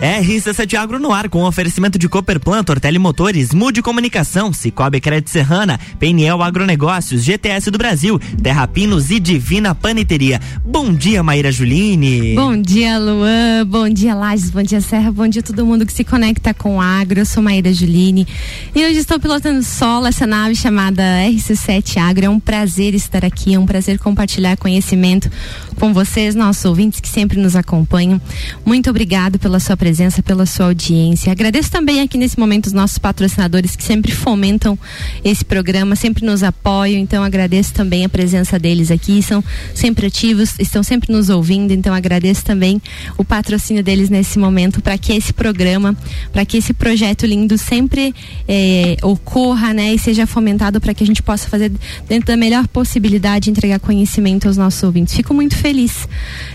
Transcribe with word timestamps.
RC7 0.00 0.74
Agro 0.74 0.98
no 0.98 1.10
ar 1.10 1.26
com 1.30 1.42
oferecimento 1.42 1.98
de 1.98 2.06
Cooperplan, 2.06 2.62
Tortelli 2.62 2.98
Motores, 2.98 3.54
Mude 3.54 3.80
Comunicação, 3.80 4.52
Cicobi 4.52 5.00
Crédito 5.00 5.30
Serrana, 5.30 5.80
PNL 5.98 6.42
Agronegócios, 6.42 7.24
GTS 7.24 7.70
do 7.70 7.78
Brasil, 7.78 8.20
Terra 8.42 8.68
Pinos 8.68 9.10
e 9.10 9.18
Divina 9.18 9.74
Paneteria. 9.74 10.38
Bom 10.62 10.92
dia, 10.92 11.22
Maíra 11.22 11.50
Juline. 11.50 12.34
Bom 12.34 12.60
dia, 12.60 12.98
Luan. 12.98 13.66
Bom 13.66 13.88
dia, 13.88 14.14
Lages. 14.14 14.50
Bom 14.50 14.62
dia, 14.62 14.82
Serra. 14.82 15.10
Bom 15.10 15.26
dia 15.26 15.42
todo 15.42 15.64
mundo 15.64 15.86
que 15.86 15.92
se 15.94 16.04
conecta 16.04 16.52
com 16.52 16.76
o 16.76 16.80
agro. 16.80 17.20
Eu 17.20 17.26
sou 17.26 17.42
Maíra 17.42 17.72
Juline 17.72 18.28
e 18.74 18.84
hoje 18.84 18.98
estou 18.98 19.18
pilotando 19.18 19.62
solo 19.62 20.06
essa 20.06 20.26
nave 20.26 20.54
chamada 20.54 21.02
RC7 21.26 21.96
Agro. 21.96 22.26
É 22.26 22.28
um 22.28 22.38
prazer 22.38 22.94
estar 22.94 23.24
aqui, 23.24 23.54
é 23.54 23.58
um 23.58 23.64
prazer 23.64 23.98
compartilhar 23.98 24.58
conhecimento 24.58 25.30
com 25.80 25.94
vocês, 25.94 26.34
nossos 26.34 26.64
ouvintes 26.66 27.00
que 27.00 27.08
sempre 27.08 27.38
nos 27.38 27.56
acompanham. 27.56 28.20
Muito 28.64 28.90
obrigado 28.90 29.38
pela 29.38 29.58
sua 29.58 29.74
presença, 29.74 29.85
pela 30.22 30.46
sua 30.46 30.66
audiência. 30.66 31.30
Agradeço 31.30 31.70
também 31.70 32.00
aqui 32.00 32.18
nesse 32.18 32.38
momento 32.38 32.66
os 32.66 32.72
nossos 32.72 32.98
patrocinadores 32.98 33.76
que 33.76 33.82
sempre 33.82 34.12
fomentam 34.12 34.78
esse 35.24 35.44
programa, 35.44 35.94
sempre 35.94 36.24
nos 36.24 36.42
apoiam. 36.42 36.98
Então 36.98 37.22
agradeço 37.22 37.72
também 37.72 38.04
a 38.04 38.08
presença 38.08 38.58
deles 38.58 38.90
aqui, 38.90 39.22
são 39.22 39.42
sempre 39.74 40.06
ativos, 40.06 40.54
estão 40.58 40.82
sempre 40.82 41.12
nos 41.12 41.28
ouvindo. 41.28 41.72
Então 41.72 41.94
agradeço 41.94 42.44
também 42.44 42.80
o 43.16 43.24
patrocínio 43.24 43.82
deles 43.82 44.10
nesse 44.10 44.38
momento 44.38 44.80
para 44.80 44.98
que 44.98 45.12
esse 45.12 45.32
programa, 45.32 45.96
para 46.32 46.44
que 46.44 46.56
esse 46.56 46.72
projeto 46.72 47.26
lindo 47.26 47.56
sempre 47.56 48.14
eh, 48.48 48.96
ocorra, 49.02 49.72
né, 49.72 49.94
e 49.94 49.98
seja 49.98 50.26
fomentado 50.26 50.80
para 50.80 50.94
que 50.94 51.04
a 51.04 51.06
gente 51.06 51.22
possa 51.22 51.48
fazer 51.48 51.70
dentro 52.08 52.26
da 52.26 52.36
melhor 52.36 52.66
possibilidade 52.68 53.50
entregar 53.50 53.78
conhecimento 53.78 54.48
aos 54.48 54.56
nossos 54.56 54.82
ouvintes. 54.82 55.14
Fico 55.14 55.32
muito 55.32 55.56
feliz 55.56 56.08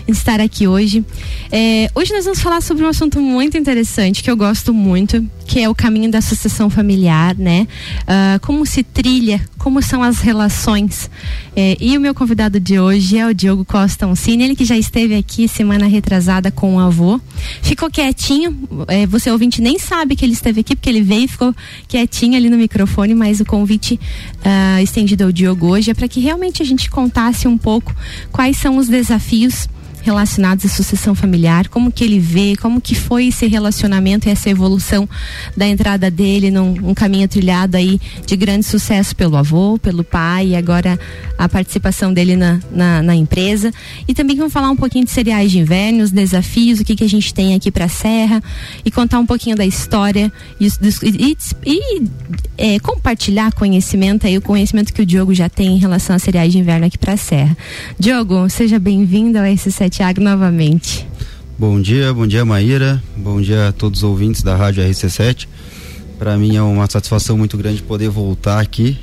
em 0.06 0.12
estar 0.12 0.40
aqui 0.40 0.66
hoje. 0.66 1.04
É, 1.50 1.90
hoje 1.94 2.12
nós 2.12 2.24
vamos 2.24 2.40
falar 2.40 2.60
sobre 2.60 2.84
um 2.84 2.88
assunto 2.88 3.20
muito 3.22 3.56
interessante 3.56 4.22
que 4.22 4.30
eu 4.30 4.36
gosto 4.36 4.74
muito, 4.74 5.24
que 5.46 5.60
é 5.60 5.68
o 5.68 5.74
caminho 5.74 6.10
da 6.10 6.20
sucessão 6.20 6.68
familiar, 6.68 7.34
né? 7.36 7.66
Uh, 8.02 8.40
como 8.44 8.66
se 8.66 8.82
trilha, 8.82 9.40
como 9.58 9.80
são 9.80 10.02
as 10.02 10.18
relações. 10.18 11.08
É, 11.54 11.76
e 11.80 11.96
o 11.96 12.00
meu 12.00 12.14
convidado 12.14 12.58
de 12.58 12.80
hoje 12.80 13.16
é 13.16 13.26
o 13.26 13.32
Diogo 13.32 13.64
Costa 13.64 14.06
Uncini, 14.06 14.44
ele 14.44 14.56
que 14.56 14.64
já 14.64 14.76
esteve 14.76 15.14
aqui 15.14 15.46
semana 15.46 15.86
retrasada 15.86 16.50
com 16.50 16.76
o 16.76 16.80
avô. 16.80 17.20
Ficou 17.62 17.90
quietinho, 17.90 18.68
é, 18.88 19.06
você 19.06 19.30
ouvinte 19.30 19.62
nem 19.62 19.78
sabe 19.78 20.16
que 20.16 20.24
ele 20.24 20.32
esteve 20.32 20.60
aqui, 20.60 20.74
porque 20.74 20.90
ele 20.90 21.02
veio 21.02 21.24
e 21.24 21.28
ficou 21.28 21.54
quietinho 21.86 22.36
ali 22.36 22.50
no 22.50 22.56
microfone, 22.56 23.14
mas 23.14 23.40
o 23.40 23.44
convite 23.44 24.00
uh, 24.38 24.82
estendido 24.82 25.24
ao 25.24 25.32
Diogo 25.32 25.68
hoje 25.68 25.90
é 25.90 25.94
para 25.94 26.08
que 26.08 26.20
realmente 26.20 26.62
a 26.62 26.66
gente 26.66 26.90
contasse 26.90 27.46
um 27.46 27.56
pouco 27.56 27.94
quais 28.32 28.56
são 28.56 28.78
os 28.78 28.88
desafios 28.88 29.68
relacionados 30.02 30.64
à 30.64 30.68
sucessão 30.68 31.14
familiar, 31.14 31.68
como 31.68 31.90
que 31.90 32.04
ele 32.04 32.18
vê, 32.18 32.54
como 32.60 32.80
que 32.80 32.94
foi 32.94 33.28
esse 33.28 33.46
relacionamento 33.46 34.28
e 34.28 34.30
essa 34.30 34.50
evolução 34.50 35.08
da 35.56 35.66
entrada 35.66 36.10
dele 36.10 36.50
num 36.50 36.72
um 36.82 36.94
caminho 36.94 37.28
trilhado 37.28 37.76
aí 37.76 38.00
de 38.26 38.36
grande 38.36 38.66
sucesso 38.66 39.14
pelo 39.14 39.36
avô, 39.36 39.78
pelo 39.78 40.02
pai 40.02 40.48
e 40.48 40.56
agora 40.56 40.98
a 41.38 41.48
participação 41.48 42.12
dele 42.12 42.36
na, 42.36 42.60
na, 42.70 43.02
na 43.02 43.14
empresa. 43.14 43.72
E 44.06 44.14
também 44.14 44.36
vamos 44.36 44.52
falar 44.52 44.70
um 44.70 44.76
pouquinho 44.76 45.04
de 45.04 45.10
cereais 45.10 45.50
de 45.50 45.58
inverno, 45.58 46.02
os 46.02 46.10
desafios, 46.10 46.80
o 46.80 46.84
que, 46.84 46.96
que 46.96 47.04
a 47.04 47.08
gente 47.08 47.32
tem 47.32 47.54
aqui 47.54 47.70
para 47.70 47.84
a 47.84 47.88
Serra 47.88 48.42
e 48.84 48.90
contar 48.90 49.18
um 49.18 49.26
pouquinho 49.26 49.56
da 49.56 49.64
história 49.64 50.32
e, 50.60 50.68
e, 51.02 51.36
e 51.64 52.02
é, 52.58 52.78
compartilhar 52.80 53.52
conhecimento 53.52 54.26
aí, 54.26 54.36
o 54.36 54.42
conhecimento 54.42 54.92
que 54.92 55.02
o 55.02 55.06
Diogo 55.06 55.34
já 55.34 55.48
tem 55.48 55.76
em 55.76 55.78
relação 55.78 56.16
a 56.16 56.18
cereais 56.18 56.52
de 56.52 56.58
inverno 56.58 56.86
aqui 56.86 56.98
para 56.98 57.14
a 57.14 57.16
Serra. 57.16 57.56
Diogo, 57.98 58.48
seja 58.48 58.78
bem-vindo 58.78 59.38
ao 59.38 59.44
S7 59.44 59.91
Tiago 59.92 60.22
novamente. 60.22 61.06
Bom 61.58 61.78
dia, 61.78 62.14
bom 62.14 62.26
dia 62.26 62.46
Maíra, 62.46 63.00
bom 63.14 63.42
dia 63.42 63.68
a 63.68 63.72
todos 63.72 63.98
os 63.98 64.04
ouvintes 64.04 64.42
da 64.42 64.56
Rádio 64.56 64.82
RC7. 64.82 65.46
Para 66.18 66.34
mim 66.38 66.56
é 66.56 66.62
uma 66.62 66.88
satisfação 66.88 67.36
muito 67.36 67.58
grande 67.58 67.82
poder 67.82 68.08
voltar 68.08 68.58
aqui. 68.58 68.98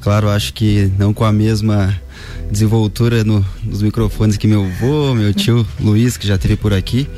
Claro, 0.00 0.28
acho 0.28 0.54
que 0.54 0.90
não 0.96 1.12
com 1.12 1.24
a 1.24 1.32
mesma 1.32 2.00
desenvoltura 2.48 3.24
no, 3.24 3.44
nos 3.64 3.82
microfones 3.82 4.36
que 4.36 4.46
meu 4.46 4.64
avô, 4.64 5.16
meu 5.16 5.34
tio 5.34 5.66
Luiz, 5.80 6.16
que 6.16 6.28
já 6.28 6.36
esteve 6.36 6.56
por 6.56 6.72
aqui, 6.72 7.08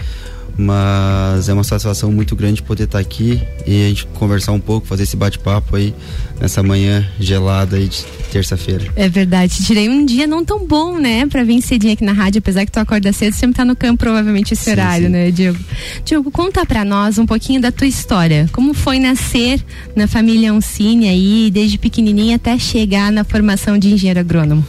mas 0.57 1.49
é 1.49 1.53
uma 1.53 1.65
satisfação 1.65 2.11
muito 2.13 2.37
grande 2.37 2.63
poder 2.63 2.85
estar 2.85 2.99
aqui 2.99 3.41
e 3.67 3.85
a 3.85 3.89
gente 3.89 4.07
conversar 4.07 4.53
um 4.53 4.61
pouco, 4.61 4.87
fazer 4.87 5.05
esse 5.05 5.17
bate-papo 5.17 5.77
aí 5.77 5.95
nessa 6.41 6.63
manhã 6.63 7.07
gelada 7.19 7.77
aí 7.77 7.89
de 7.89 8.05
terça-feira. 8.31 8.87
É 8.97 9.09
verdade, 9.09 9.65
tirei 9.65 9.89
um 9.89 10.05
dia 10.05 10.27
não 10.27 10.45
tão 10.45 10.67
bom, 10.67 10.99
né, 10.99 11.27
para 11.27 11.45
vir 11.45 11.63
cedinho 11.63 11.93
aqui 11.93 12.05
na 12.05 12.13
rádio, 12.13 12.39
apesar 12.39 12.65
que 12.65 12.73
tu 12.73 12.79
acorda 12.79 13.13
cedo, 13.13 13.35
sempre 13.35 13.57
tá 13.57 13.65
no 13.65 13.77
campo 13.77 13.99
provavelmente 13.99 14.55
esse 14.55 14.65
sim, 14.65 14.71
horário, 14.71 15.07
sim. 15.07 15.13
né, 15.13 15.31
Diego? 15.31 15.59
Diego, 16.05 16.31
conta 16.31 16.65
para 16.67 16.85
nós 16.85 17.19
um 17.19 17.27
pouquinho 17.27 17.61
da 17.61 17.71
tua 17.71 17.87
história, 17.87 18.49
como 18.53 18.75
foi 18.75 18.99
nascer 18.99 19.63
na 19.95 20.07
família 20.07 20.53
Oncine 20.53 21.09
aí, 21.09 21.51
desde 21.51 21.79
pequenininha 21.79 22.37
até 22.37 22.59
chegar 22.59 23.11
na 23.13 23.25
formação 23.25 23.79
de 23.79 23.93
engenheiro 23.93 24.21
agrônomo. 24.21 24.65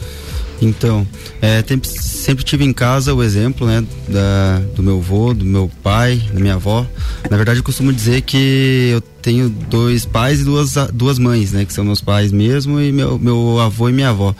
Então, 0.64 1.06
é, 1.42 1.62
sempre 1.82 2.42
tive 2.42 2.64
em 2.64 2.72
casa 2.72 3.14
o 3.14 3.22
exemplo, 3.22 3.66
né, 3.66 3.84
da, 4.08 4.60
do 4.74 4.82
meu 4.82 4.98
avô, 4.98 5.34
do 5.34 5.44
meu 5.44 5.70
pai, 5.82 6.22
da 6.32 6.40
minha 6.40 6.54
avó. 6.54 6.86
Na 7.30 7.36
verdade, 7.36 7.60
eu 7.60 7.64
costumo 7.64 7.92
dizer 7.92 8.22
que 8.22 8.90
eu 8.92 9.00
tenho 9.00 9.48
dois 9.48 10.06
pais 10.06 10.40
e 10.40 10.44
duas, 10.44 10.74
duas 10.92 11.18
mães, 11.18 11.52
né, 11.52 11.64
que 11.64 11.72
são 11.72 11.84
meus 11.84 12.00
pais 12.00 12.32
mesmo 12.32 12.80
e 12.80 12.90
meu, 12.90 13.18
meu 13.18 13.60
avô 13.60 13.88
e 13.88 13.92
minha 13.92 14.08
avó, 14.08 14.34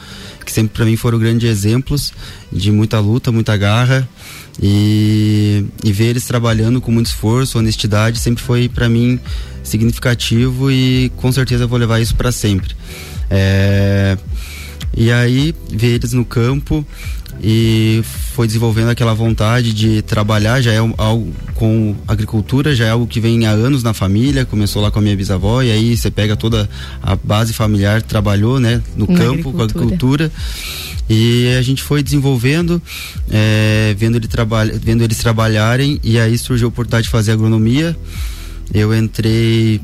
que 0.44 0.52
sempre 0.52 0.74
para 0.74 0.84
mim 0.84 0.96
foram 0.96 1.18
grandes 1.18 1.48
exemplos 1.48 2.12
de 2.50 2.70
muita 2.70 2.98
luta, 3.00 3.30
muita 3.30 3.56
garra 3.56 4.08
e, 4.62 5.64
e 5.82 5.92
ver 5.92 6.06
eles 6.06 6.24
trabalhando 6.24 6.80
com 6.80 6.90
muito 6.90 7.06
esforço, 7.06 7.58
honestidade, 7.58 8.18
sempre 8.18 8.42
foi 8.42 8.68
para 8.68 8.88
mim 8.88 9.20
significativo 9.62 10.70
e 10.70 11.10
com 11.16 11.32
certeza 11.32 11.66
vou 11.66 11.78
levar 11.78 12.00
isso 12.00 12.14
para 12.14 12.30
sempre. 12.30 12.74
É, 13.30 14.16
e 14.96 15.10
aí, 15.10 15.54
ver 15.70 15.94
eles 15.94 16.12
no 16.12 16.24
campo 16.24 16.86
e 17.42 18.02
foi 18.32 18.46
desenvolvendo 18.46 18.90
aquela 18.90 19.12
vontade 19.12 19.72
de 19.72 20.02
trabalhar, 20.02 20.60
já 20.60 20.72
é 20.72 20.78
algo 20.78 21.32
com 21.54 21.94
agricultura, 22.06 22.74
já 22.74 22.86
é 22.86 22.90
algo 22.90 23.06
que 23.06 23.20
vem 23.20 23.46
há 23.46 23.50
anos 23.50 23.82
na 23.82 23.92
família, 23.92 24.44
começou 24.44 24.80
lá 24.80 24.90
com 24.90 24.98
a 24.98 25.02
minha 25.02 25.16
bisavó 25.16 25.62
e 25.62 25.70
aí 25.70 25.96
você 25.96 26.10
pega 26.10 26.36
toda 26.36 26.68
a 27.02 27.16
base 27.16 27.52
familiar, 27.52 28.02
trabalhou, 28.02 28.60
né, 28.60 28.80
no 28.96 29.06
com 29.06 29.14
campo, 29.14 29.48
agricultura. 29.50 29.52
com 29.54 29.62
a 29.62 29.64
agricultura. 29.64 30.32
E 31.08 31.54
a 31.58 31.62
gente 31.62 31.82
foi 31.82 32.02
desenvolvendo, 32.02 32.80
é, 33.30 33.94
vendo, 33.98 34.16
ele 34.16 34.26
trabalha, 34.26 34.78
vendo 34.82 35.02
eles 35.02 35.18
trabalharem 35.18 36.00
e 36.02 36.18
aí 36.18 36.38
surgiu 36.38 36.66
a 36.66 36.70
oportunidade 36.70 37.04
de 37.04 37.10
fazer 37.10 37.32
agronomia. 37.32 37.94
Eu 38.72 38.94
entrei 38.94 39.82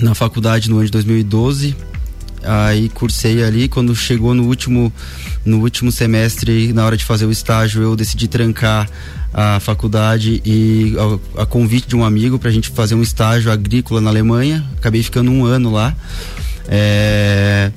na 0.00 0.14
faculdade 0.14 0.70
no 0.70 0.76
ano 0.76 0.84
de 0.84 0.92
2012 0.92 1.74
aí 2.42 2.88
cursei 2.88 3.42
ali 3.42 3.68
quando 3.68 3.94
chegou 3.94 4.34
no 4.34 4.44
último 4.44 4.92
no 5.44 5.60
último 5.60 5.90
semestre 5.90 6.72
na 6.72 6.84
hora 6.84 6.96
de 6.96 7.04
fazer 7.04 7.26
o 7.26 7.30
estágio 7.30 7.82
eu 7.82 7.96
decidi 7.96 8.28
trancar 8.28 8.88
a 9.32 9.60
faculdade 9.60 10.40
e 10.44 10.94
a, 11.36 11.42
a 11.42 11.46
convite 11.46 11.88
de 11.88 11.96
um 11.96 12.04
amigo 12.04 12.38
para 12.38 12.48
a 12.48 12.52
gente 12.52 12.70
fazer 12.70 12.94
um 12.94 13.02
estágio 13.02 13.52
agrícola 13.52 14.00
na 14.00 14.10
Alemanha. 14.10 14.64
Acabei 14.76 15.02
ficando 15.02 15.30
um 15.30 15.44
ano 15.44 15.70
lá. 15.70 15.94
É, 16.66 17.70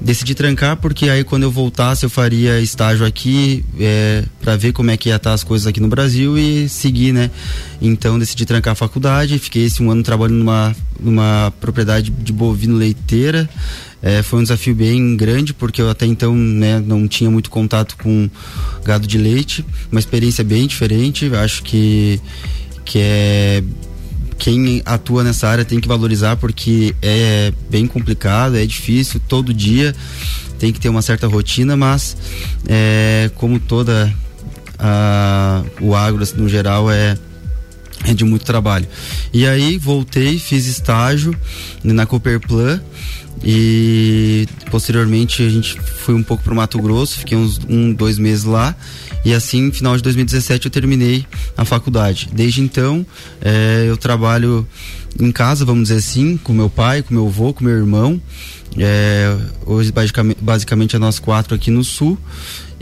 decidi 0.00 0.34
trancar 0.34 0.76
porque 0.76 1.08
aí 1.08 1.24
quando 1.24 1.42
eu 1.42 1.50
voltasse 1.50 2.04
eu 2.04 2.10
faria 2.10 2.60
estágio 2.60 3.04
aqui 3.04 3.64
é, 3.78 4.24
para 4.40 4.56
ver 4.56 4.72
como 4.72 4.88
é 4.90 4.96
que 4.96 5.08
ia 5.08 5.16
estar 5.16 5.32
as 5.32 5.42
coisas 5.42 5.66
aqui 5.66 5.80
no 5.80 5.88
Brasil 5.88 6.38
e 6.38 6.68
seguir, 6.68 7.12
né? 7.12 7.30
Então 7.80 8.18
decidi 8.18 8.46
trancar 8.46 8.72
a 8.72 8.76
faculdade, 8.76 9.38
fiquei 9.38 9.64
esse 9.64 9.82
um 9.82 9.90
ano 9.90 10.02
trabalhando 10.02 10.38
numa, 10.38 10.76
numa 10.98 11.52
propriedade 11.60 12.10
de 12.10 12.32
bovino 12.32 12.76
leiteira 12.76 13.48
é, 14.02 14.22
foi 14.22 14.40
um 14.40 14.42
desafio 14.42 14.74
bem 14.74 15.16
grande, 15.16 15.52
porque 15.52 15.80
eu 15.82 15.90
até 15.90 16.06
então 16.06 16.34
né, 16.34 16.80
não 16.80 17.06
tinha 17.06 17.30
muito 17.30 17.50
contato 17.50 17.96
com 17.96 18.30
gado 18.84 19.06
de 19.06 19.18
leite, 19.18 19.64
uma 19.90 20.00
experiência 20.00 20.42
bem 20.42 20.66
diferente. 20.66 21.30
Acho 21.34 21.62
que, 21.62 22.20
que 22.84 22.98
é 22.98 23.62
quem 24.38 24.80
atua 24.86 25.22
nessa 25.22 25.46
área 25.48 25.66
tem 25.66 25.78
que 25.78 25.86
valorizar 25.86 26.36
porque 26.36 26.94
é 27.02 27.52
bem 27.68 27.86
complicado, 27.86 28.56
é 28.56 28.64
difícil, 28.64 29.20
todo 29.28 29.52
dia 29.52 29.94
tem 30.58 30.72
que 30.72 30.80
ter 30.80 30.88
uma 30.88 31.02
certa 31.02 31.26
rotina, 31.26 31.76
mas 31.76 32.16
é, 32.66 33.30
como 33.34 33.60
toda 33.60 34.12
a, 34.78 35.62
o 35.80 35.94
agro 35.94 36.22
assim, 36.22 36.36
no 36.36 36.48
geral 36.48 36.90
é 36.90 37.18
é 38.04 38.14
de 38.14 38.24
muito 38.24 38.46
trabalho. 38.46 38.88
E 39.30 39.46
aí 39.46 39.76
voltei, 39.76 40.38
fiz 40.38 40.66
estágio 40.66 41.36
na 41.84 42.06
Cooperplan 42.06 42.80
e 43.42 44.46
posteriormente 44.70 45.42
a 45.42 45.48
gente 45.48 45.80
foi 45.80 46.14
um 46.14 46.22
pouco 46.22 46.42
para 46.42 46.52
o 46.52 46.56
Mato 46.56 46.80
Grosso, 46.80 47.18
fiquei 47.18 47.36
uns 47.36 47.58
um, 47.68 47.92
dois 47.92 48.18
meses 48.18 48.44
lá. 48.44 48.74
E 49.24 49.34
assim, 49.34 49.70
final 49.70 49.96
de 49.96 50.02
2017, 50.02 50.66
eu 50.66 50.70
terminei 50.70 51.26
a 51.56 51.64
faculdade. 51.64 52.28
Desde 52.32 52.62
então, 52.62 53.04
é, 53.40 53.84
eu 53.86 53.96
trabalho 53.96 54.66
em 55.18 55.30
casa, 55.30 55.64
vamos 55.64 55.84
dizer 55.84 55.98
assim, 55.98 56.36
com 56.38 56.52
meu 56.52 56.70
pai, 56.70 57.02
com 57.02 57.12
meu 57.12 57.26
avô, 57.26 57.52
com 57.52 57.64
meu 57.64 57.76
irmão. 57.76 58.20
É, 58.78 59.36
hoje, 59.66 59.90
basicamente, 59.90 60.38
basicamente, 60.40 60.96
é 60.96 60.98
nós 60.98 61.18
quatro 61.18 61.54
aqui 61.54 61.70
no 61.70 61.82
sul. 61.82 62.18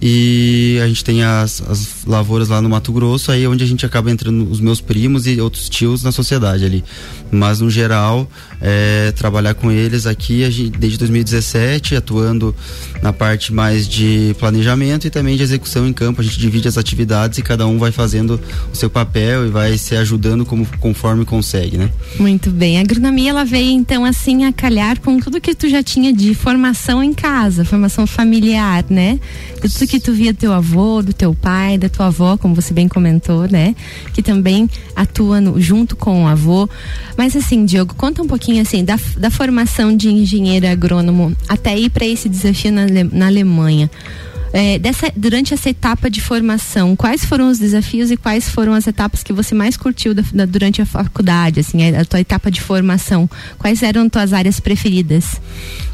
e 0.00 0.78
a 0.82 0.86
gente 0.86 1.02
tem 1.02 1.24
as, 1.24 1.60
as 1.62 2.04
lavouras 2.06 2.48
lá 2.50 2.62
no 2.62 2.68
Mato 2.68 2.92
Grosso, 2.92 3.32
aí 3.32 3.42
é 3.42 3.48
onde 3.48 3.64
a 3.64 3.66
gente 3.66 3.84
acaba 3.84 4.10
entrando 4.10 4.48
os 4.48 4.60
meus 4.60 4.80
primos 4.80 5.26
e 5.26 5.40
outros 5.40 5.68
tios 5.68 6.04
na 6.04 6.12
sociedade 6.12 6.64
ali. 6.64 6.84
Mas 7.32 7.60
no 7.60 7.68
geral, 7.70 8.30
é, 8.60 9.12
trabalhar 9.12 9.54
com 9.54 9.70
eles 9.70 10.06
aqui 10.06 10.48
gente, 10.50 10.70
desde 10.70 10.98
2017, 10.98 11.96
atuando 11.96 12.54
na 13.02 13.12
parte 13.12 13.52
mais 13.52 13.88
de 13.88 14.34
planejamento 14.38 15.06
e 15.06 15.10
também 15.10 15.36
de 15.36 15.42
execução 15.42 15.86
em 15.86 15.92
campo. 15.92 16.20
A 16.20 16.24
gente 16.24 16.38
divide 16.38 16.68
as 16.68 16.76
atividades 16.76 17.38
e 17.38 17.42
cada 17.42 17.66
um 17.66 17.78
vai 17.78 17.92
fazendo 17.92 18.40
o 18.72 18.76
seu 18.76 18.90
papel 18.90 19.46
e 19.46 19.50
vai 19.50 19.78
se 19.78 19.96
ajudando 19.96 20.44
como, 20.44 20.66
conforme 20.80 21.24
consegue, 21.24 21.76
né? 21.76 21.90
Muito 22.18 22.50
bem. 22.50 22.78
A 22.78 22.80
agronomia 22.80 23.30
ela 23.30 23.44
veio 23.44 23.70
então 23.70 24.04
assim 24.04 24.44
a 24.44 24.52
calhar 24.52 25.00
com 25.00 25.18
tudo 25.20 25.40
que 25.40 25.54
tu 25.54 25.68
já 25.68 25.82
tinha 25.82 26.12
de 26.12 26.34
formação 26.34 27.02
em 27.02 27.12
casa, 27.12 27.64
formação 27.64 28.06
familiar, 28.06 28.84
né? 28.90 29.20
Tudo 29.60 29.86
que 29.86 30.00
tu 30.00 30.12
via 30.12 30.32
do 30.32 30.38
teu 30.38 30.52
avô, 30.52 31.02
do 31.02 31.12
teu 31.12 31.34
pai, 31.34 31.78
da 31.78 31.88
tua 31.88 32.06
avó, 32.06 32.36
como 32.36 32.54
você 32.54 32.72
bem 32.72 32.88
comentou, 32.88 33.48
né? 33.48 33.74
Que 34.12 34.22
também 34.22 34.68
atua 34.94 35.40
no, 35.40 35.60
junto 35.60 35.96
com 35.96 36.24
o 36.24 36.26
avô. 36.26 36.68
Mas 37.16 37.36
assim, 37.36 37.64
Diogo, 37.64 37.94
conta 37.94 38.22
um 38.22 38.26
pouquinho 38.26 38.47
assim 38.56 38.84
da, 38.84 38.98
da 39.16 39.30
formação 39.30 39.94
de 39.94 40.08
engenheiro 40.08 40.66
agrônomo 40.66 41.36
até 41.46 41.78
ir 41.78 41.90
para 41.90 42.06
esse 42.06 42.28
desafio 42.28 42.72
na, 42.72 42.86
na 43.12 43.26
Alemanha. 43.26 43.90
É, 44.52 44.78
dessa, 44.78 45.12
durante 45.14 45.52
essa 45.52 45.68
etapa 45.68 46.08
de 46.08 46.22
formação, 46.22 46.96
quais 46.96 47.24
foram 47.24 47.50
os 47.50 47.58
desafios 47.58 48.10
e 48.10 48.16
quais 48.16 48.48
foram 48.48 48.72
as 48.72 48.86
etapas 48.86 49.22
que 49.22 49.32
você 49.32 49.54
mais 49.54 49.76
curtiu 49.76 50.14
da, 50.14 50.22
da, 50.32 50.46
durante 50.46 50.80
a 50.80 50.86
faculdade, 50.86 51.60
assim, 51.60 51.82
a, 51.84 52.00
a 52.00 52.04
tua 52.04 52.20
etapa 52.20 52.50
de 52.50 52.60
formação? 52.60 53.28
Quais 53.58 53.82
eram 53.82 54.08
tuas 54.08 54.32
áreas 54.32 54.58
preferidas? 54.58 55.38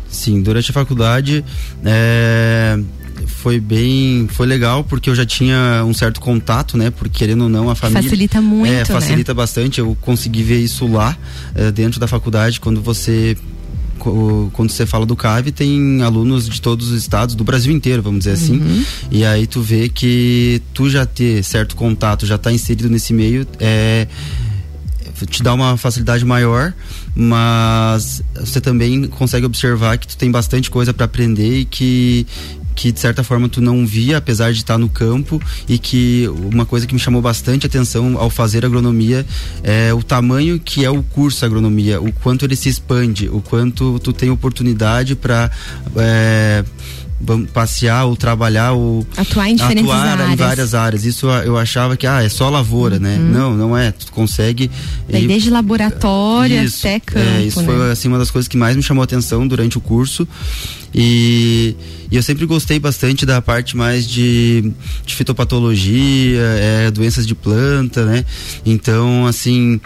Sim, 0.09 0.41
durante 0.41 0.71
a 0.71 0.73
faculdade, 0.73 1.45
é, 1.85 2.79
foi 3.26 3.61
bem, 3.61 4.29
foi 4.31 4.47
legal 4.47 4.85
porque 4.85 5.11
eu 5.11 5.15
já 5.15 5.25
tinha 5.25 5.85
um 5.87 5.94
certo 5.94 6.21
contato, 6.21 6.76
né? 6.76 6.91
Porque 6.91 7.19
querendo 7.19 7.43
ou 7.43 7.49
não 7.49 7.71
a 7.71 7.75
família 7.75 8.03
facilita 8.03 8.41
muito, 8.41 8.73
é, 8.73 8.85
facilita 8.85 9.32
né? 9.32 9.37
bastante. 9.37 9.81
Eu 9.81 9.97
consegui 10.00 10.43
ver 10.43 10.59
isso 10.59 10.87
lá 10.87 11.17
é, 11.55 11.71
dentro 11.71 12.00
da 12.00 12.06
faculdade 12.06 12.61
quando 12.61 12.81
você 12.81 13.37
quando 14.53 14.71
você 14.71 14.85
fala 14.85 15.06
do 15.06 15.17
CAV, 15.17 15.50
tem 15.50 16.03
alunos 16.03 16.47
de 16.47 16.61
todos 16.61 16.91
os 16.91 16.99
estados, 16.99 17.35
do 17.35 17.43
Brasil 17.43 17.73
inteiro, 17.73 18.03
vamos 18.03 18.19
dizer 18.19 18.32
assim. 18.32 18.59
Uhum. 18.59 18.85
E 19.11 19.25
aí 19.25 19.47
tu 19.47 19.62
vê 19.62 19.88
que 19.88 20.61
tu 20.75 20.91
já 20.91 21.06
ter 21.06 21.43
certo 21.43 21.75
contato, 21.75 22.27
já 22.27 22.37
tá 22.37 22.53
inserido 22.53 22.91
nesse 22.91 23.15
meio, 23.15 23.47
é 23.59 24.06
te 25.27 25.43
dá 25.43 25.55
uma 25.55 25.77
facilidade 25.77 26.25
maior, 26.25 26.75
mas 27.15 28.23
você 28.35 28.61
também 28.61 29.06
consegue 29.06 29.47
observar 29.47 29.97
que 29.97 30.09
tu 30.09 30.17
tem 30.17 30.31
bastante 30.31 30.70
coisa 30.70 30.93
para 30.93 31.05
aprender 31.05 31.61
e 31.61 31.65
que 31.65 32.27
que 32.75 32.91
de 32.91 33.00
certa 33.00 33.23
forma 33.23 33.49
tu 33.49 33.61
não 33.61 33.87
via, 33.87 34.19
apesar 34.19 34.53
de 34.53 34.59
estar 34.59 34.79
no 34.79 34.88
campo, 34.88 35.41
e 35.69 35.79
que 35.79 36.29
uma 36.53 36.67
coisa 36.67 36.87
que 36.87 36.94
me 36.94 37.00
chamou 37.00 37.23
bastante 37.23 37.67
atenção 37.67 38.19
ao 38.19 38.31
fazer 38.31 38.65
agronomia 38.65 39.25
é 39.62 39.93
o 39.94 40.03
tamanho 40.03 40.59
que 40.59 40.85
é 40.85 40.91
o 40.91 41.03
curso 41.03 41.44
agronomia, 41.44 42.00
o 42.00 42.12
quanto 42.12 42.44
ele 42.44 42.56
se 42.56 42.69
expande, 42.69 43.29
o 43.29 43.41
quanto 43.41 43.99
tu 44.00 44.12
tem 44.12 44.31
oportunidade 44.31 45.15
para 45.15 45.50
é, 45.97 46.65
passear 47.53 48.05
ou 48.05 48.17
trabalhar 48.17 48.73
ou 48.73 49.06
atuar 49.17 49.49
em 49.49 49.56
diferentes 49.56 49.91
atuar 49.91 50.06
áreas. 50.06 50.31
em 50.31 50.37
várias 50.37 50.75
áreas. 50.75 51.05
Isso 51.05 51.27
eu 51.27 51.56
achava 51.56 51.97
que 51.97 52.06
ah, 52.06 52.23
é 52.23 52.29
só 52.29 52.50
lavoura, 52.50 52.99
né? 52.99 53.17
uhum. 53.17 53.31
Não, 53.31 53.56
não 53.56 53.77
é. 53.77 53.93
Tu 53.93 54.11
consegue 54.12 54.70
e, 55.09 55.27
desde 55.27 55.50
laboratório 55.50 56.62
isso, 56.62 56.87
até 56.87 57.00
campo. 57.00 57.27
É, 57.27 57.43
isso 57.43 57.61
né? 57.61 57.67
foi 57.67 57.91
assim 57.91 58.09
uma 58.09 58.19
das 58.19 58.31
coisas 58.31 58.49
que 58.49 58.56
mais 58.56 58.77
me 58.77 58.82
chamou 58.82 59.03
a 59.03 59.05
atenção 59.05 59.47
durante 59.47 59.79
o 59.79 59.81
curso. 59.81 60.27
E, 60.94 61.77
e 62.15 62.17
eu 62.17 62.23
sempre 62.23 62.47
gostei 62.47 62.79
bastante 62.79 63.27
da 63.27 63.43
parte 63.43 63.77
mais 63.77 64.07
de, 64.07 64.73
de 65.05 65.17
fitopatologia, 65.17 66.43
é, 66.61 66.89
doenças 66.89 67.27
de 67.27 67.35
planta, 67.35 68.05
né? 68.07 68.25
Então, 68.65 69.27
assim, 69.27 69.81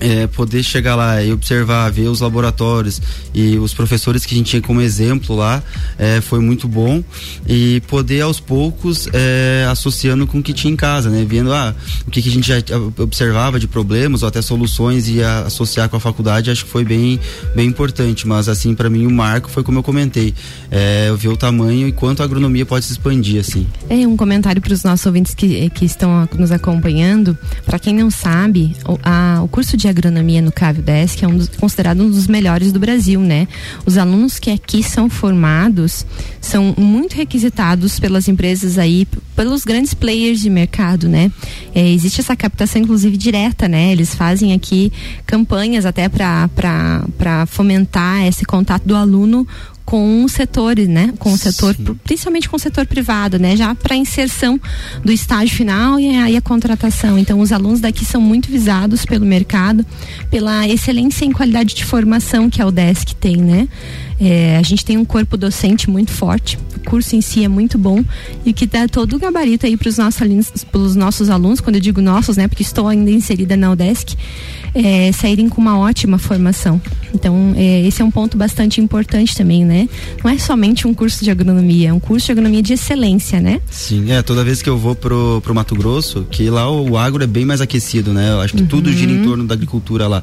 é, 0.00 0.26
poder 0.26 0.62
chegar 0.62 0.94
lá 0.94 1.22
e 1.22 1.32
observar, 1.32 1.90
ver 1.90 2.08
os 2.08 2.20
laboratórios 2.20 3.00
e 3.34 3.58
os 3.58 3.74
professores 3.74 4.24
que 4.24 4.34
a 4.34 4.38
gente 4.38 4.50
tinha 4.50 4.62
como 4.62 4.80
exemplo 4.80 5.36
lá 5.36 5.62
é, 5.98 6.20
foi 6.20 6.40
muito 6.40 6.68
bom 6.68 7.02
e 7.46 7.82
poder 7.86 8.22
aos 8.22 8.40
poucos 8.40 9.08
é, 9.12 9.66
associando 9.70 10.26
com 10.26 10.38
o 10.38 10.42
que 10.42 10.52
tinha 10.52 10.72
em 10.72 10.76
casa, 10.76 11.10
né? 11.10 11.24
Vendo 11.28 11.52
ah, 11.52 11.74
o 12.06 12.10
que, 12.10 12.22
que 12.22 12.28
a 12.28 12.32
gente 12.32 12.48
já 12.48 12.56
observava 12.98 13.58
de 13.58 13.66
problemas 13.66 14.22
ou 14.22 14.28
até 14.28 14.40
soluções 14.42 15.08
e 15.08 15.22
a, 15.22 15.40
associar 15.40 15.88
com 15.88 15.96
a 15.96 16.00
faculdade, 16.00 16.50
acho 16.50 16.64
que 16.64 16.70
foi 16.70 16.84
bem, 16.84 17.18
bem 17.54 17.68
importante. 17.68 18.26
Mas 18.26 18.48
assim, 18.48 18.74
para 18.74 18.88
mim 18.88 19.06
o 19.06 19.10
marco 19.10 19.50
foi 19.50 19.62
como 19.62 19.78
eu 19.78 19.82
comentei, 19.82 20.34
é, 20.70 21.12
ver 21.16 21.28
o 21.28 21.36
tamanho 21.36 21.88
e 21.88 21.92
quanto 21.92 22.22
a 22.22 22.24
agronomia 22.24 22.64
pode 22.64 22.84
se 22.84 22.92
expandir, 22.92 23.40
assim. 23.40 23.66
É 23.88 24.06
um 24.06 24.16
comentário 24.16 24.60
para 24.60 24.72
os 24.72 24.82
nossos 24.82 25.04
ouvintes 25.06 25.34
que, 25.34 25.68
que 25.70 25.84
estão 25.84 26.28
nos 26.38 26.52
acompanhando. 26.52 27.36
Para 27.64 27.78
quem 27.78 27.94
não 27.94 28.10
sabe, 28.10 28.76
o, 28.86 28.98
a, 29.02 29.40
o 29.42 29.48
curso 29.48 29.76
de 29.76 29.87
agronomia 29.88 30.42
no 30.42 30.52
Cávio 30.52 30.82
Desk 30.82 31.22
é 31.24 31.28
um 31.28 31.36
dos, 31.36 31.48
considerado 31.48 32.02
um 32.02 32.10
dos 32.10 32.26
melhores 32.26 32.72
do 32.72 32.78
Brasil, 32.78 33.20
né? 33.20 33.48
Os 33.84 33.96
alunos 33.96 34.38
que 34.38 34.50
aqui 34.50 34.82
são 34.82 35.08
formados 35.10 36.06
são 36.40 36.74
muito 36.76 37.14
requisitados 37.14 37.98
pelas 37.98 38.28
empresas 38.28 38.78
aí, 38.78 39.06
pelos 39.34 39.64
grandes 39.64 39.94
players 39.94 40.40
de 40.40 40.50
mercado, 40.50 41.08
né? 41.08 41.30
É, 41.74 41.88
existe 41.88 42.20
essa 42.20 42.36
captação, 42.36 42.82
inclusive, 42.82 43.16
direta, 43.16 43.68
né? 43.68 43.92
Eles 43.92 44.14
fazem 44.14 44.52
aqui 44.52 44.92
campanhas 45.26 45.84
até 45.86 46.08
para 46.08 47.46
fomentar 47.46 48.26
esse 48.26 48.44
contato 48.44 48.84
do 48.84 48.96
aluno 48.96 49.46
com 49.88 50.22
o 50.22 50.28
setor, 50.28 50.76
né? 50.76 51.14
Com 51.18 51.32
o 51.32 51.38
setor, 51.38 51.74
Sim. 51.74 51.96
principalmente 52.04 52.46
com 52.46 52.56
o 52.56 52.58
setor 52.58 52.84
privado, 52.84 53.38
né? 53.38 53.56
Já 53.56 53.74
para 53.74 53.96
inserção 53.96 54.60
do 55.02 55.10
estágio 55.10 55.56
final 55.56 55.98
e 55.98 56.14
aí 56.14 56.36
a 56.36 56.42
contratação. 56.42 57.18
Então, 57.18 57.40
os 57.40 57.52
alunos 57.52 57.80
daqui 57.80 58.04
são 58.04 58.20
muito 58.20 58.50
visados 58.50 59.06
pelo 59.06 59.24
mercado, 59.24 59.86
pela 60.30 60.68
excelência 60.68 61.24
em 61.24 61.32
qualidade 61.32 61.74
de 61.74 61.86
formação 61.86 62.50
que 62.50 62.60
a 62.60 62.66
UDESC 62.66 63.14
tem, 63.14 63.38
né? 63.38 63.66
É, 64.20 64.58
a 64.58 64.62
gente 64.62 64.84
tem 64.84 64.98
um 64.98 65.06
corpo 65.06 65.38
docente 65.38 65.88
muito 65.88 66.10
forte, 66.10 66.58
o 66.76 66.80
curso 66.80 67.16
em 67.16 67.22
si 67.22 67.44
é 67.44 67.48
muito 67.48 67.78
bom 67.78 68.04
e 68.44 68.52
que 68.52 68.66
dá 68.66 68.88
todo 68.88 69.14
o 69.14 69.18
gabarito 69.18 69.64
aí 69.64 69.76
para 69.76 69.88
os 69.88 69.96
nossos 69.96 70.20
alunos, 70.20 70.50
pelos 70.70 70.96
nossos 70.96 71.30
alunos, 71.30 71.60
quando 71.60 71.76
eu 71.76 71.80
digo 71.80 72.02
nossos, 72.02 72.36
né? 72.36 72.46
Porque 72.46 72.62
estou 72.62 72.88
ainda 72.88 73.10
inserida 73.10 73.56
na 73.56 73.70
UDESC 73.70 74.16
é, 74.74 75.10
saírem 75.12 75.48
com 75.48 75.60
uma 75.60 75.78
ótima 75.78 76.18
formação. 76.18 76.80
Então, 77.14 77.52
é, 77.56 77.86
esse 77.86 78.02
é 78.02 78.04
um 78.04 78.10
ponto 78.10 78.36
bastante 78.36 78.80
importante 78.80 79.36
também, 79.36 79.64
né? 79.64 79.88
Não 80.22 80.30
é 80.30 80.38
somente 80.38 80.86
um 80.86 80.94
curso 80.94 81.24
de 81.24 81.30
agronomia, 81.30 81.88
é 81.88 81.92
um 81.92 82.00
curso 82.00 82.26
de 82.26 82.32
agronomia 82.32 82.62
de 82.62 82.72
excelência, 82.74 83.40
né? 83.40 83.60
Sim, 83.70 84.10
é, 84.12 84.22
toda 84.22 84.44
vez 84.44 84.62
que 84.62 84.68
eu 84.68 84.76
vou 84.76 84.94
pro, 84.94 85.40
pro 85.42 85.54
Mato 85.54 85.74
Grosso, 85.74 86.26
que 86.30 86.50
lá 86.50 86.70
o, 86.70 86.90
o 86.90 86.98
agro 86.98 87.22
é 87.22 87.26
bem 87.26 87.44
mais 87.44 87.60
aquecido, 87.60 88.12
né? 88.12 88.30
Eu 88.32 88.40
acho 88.40 88.54
que 88.54 88.62
uhum. 88.62 88.68
tudo 88.68 88.92
gira 88.92 89.12
em 89.12 89.22
torno 89.22 89.46
da 89.46 89.54
agricultura 89.54 90.06
lá. 90.06 90.22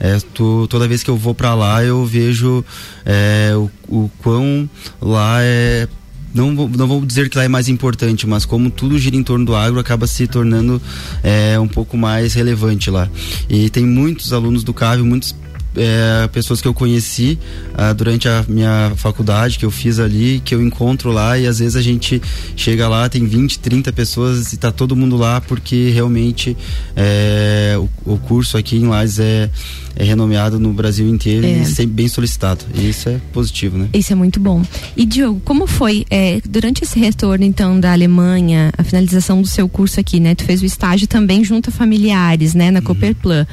É, 0.00 0.18
tu, 0.34 0.66
toda 0.68 0.88
vez 0.88 1.02
que 1.02 1.10
eu 1.10 1.16
vou 1.16 1.34
para 1.34 1.54
lá, 1.54 1.84
eu 1.84 2.04
vejo 2.04 2.64
é, 3.04 3.52
o, 3.54 3.70
o 3.88 4.10
quão 4.18 4.68
lá 5.00 5.38
é 5.42 5.86
não, 6.34 6.52
não 6.52 6.86
vou 6.86 7.04
dizer 7.04 7.28
que 7.28 7.36
lá 7.36 7.44
é 7.44 7.48
mais 7.48 7.68
importante, 7.68 8.26
mas 8.26 8.44
como 8.44 8.70
tudo 8.70 8.98
gira 8.98 9.16
em 9.16 9.22
torno 9.22 9.44
do 9.44 9.54
agro, 9.54 9.78
acaba 9.78 10.06
se 10.06 10.26
tornando 10.26 10.80
é, 11.22 11.58
um 11.58 11.68
pouco 11.68 11.96
mais 11.96 12.34
relevante 12.34 12.90
lá. 12.90 13.08
E 13.48 13.68
tem 13.70 13.84
muitos 13.84 14.32
alunos 14.32 14.64
do 14.64 14.72
CAV, 14.72 15.02
muitos 15.02 15.34
é, 15.76 16.28
pessoas 16.28 16.60
que 16.60 16.68
eu 16.68 16.74
conheci 16.74 17.38
ah, 17.74 17.92
durante 17.92 18.28
a 18.28 18.44
minha 18.48 18.92
faculdade, 18.96 19.58
que 19.58 19.64
eu 19.64 19.70
fiz 19.70 19.98
ali, 19.98 20.40
que 20.44 20.54
eu 20.54 20.62
encontro 20.62 21.10
lá 21.10 21.38
e 21.38 21.46
às 21.46 21.58
vezes 21.58 21.76
a 21.76 21.82
gente 21.82 22.20
chega 22.56 22.88
lá, 22.88 23.08
tem 23.08 23.24
20, 23.24 23.58
30 23.58 23.92
pessoas 23.92 24.52
e 24.52 24.56
tá 24.56 24.70
todo 24.70 24.94
mundo 24.94 25.16
lá 25.16 25.40
porque 25.40 25.90
realmente 25.90 26.56
é, 26.94 27.74
o, 27.78 28.12
o, 28.12 28.18
curso 28.18 28.56
aqui 28.56 28.76
em 28.76 28.86
Lages 28.86 29.18
é, 29.18 29.50
é 29.96 30.04
renomeado 30.04 30.58
no 30.58 30.72
Brasil 30.72 31.08
inteiro 31.08 31.46
é. 31.46 31.62
e 31.62 31.66
sempre 31.66 31.94
bem 31.94 32.08
solicitado. 32.08 32.64
E 32.74 32.88
isso 32.88 33.08
é 33.08 33.20
positivo, 33.32 33.78
né? 33.78 33.88
Isso 33.92 34.12
é 34.12 34.16
muito 34.16 34.40
bom. 34.40 34.62
E 34.96 35.04
Diogo, 35.04 35.40
como 35.44 35.66
foi 35.66 36.04
é, 36.10 36.40
durante 36.48 36.84
esse 36.84 36.98
retorno 36.98 37.44
então 37.44 37.78
da 37.78 37.92
Alemanha, 37.92 38.72
a 38.76 38.82
finalização 38.82 39.40
do 39.40 39.48
seu 39.48 39.68
curso 39.68 40.00
aqui, 40.00 40.20
né? 40.20 40.34
Tu 40.34 40.44
fez 40.44 40.62
o 40.62 40.66
estágio 40.66 41.06
também 41.06 41.44
junto 41.44 41.70
a 41.70 41.72
familiares, 41.72 42.54
né? 42.54 42.70
Na 42.70 42.78
uhum. 42.78 42.86
Cooperplan. 42.86 43.46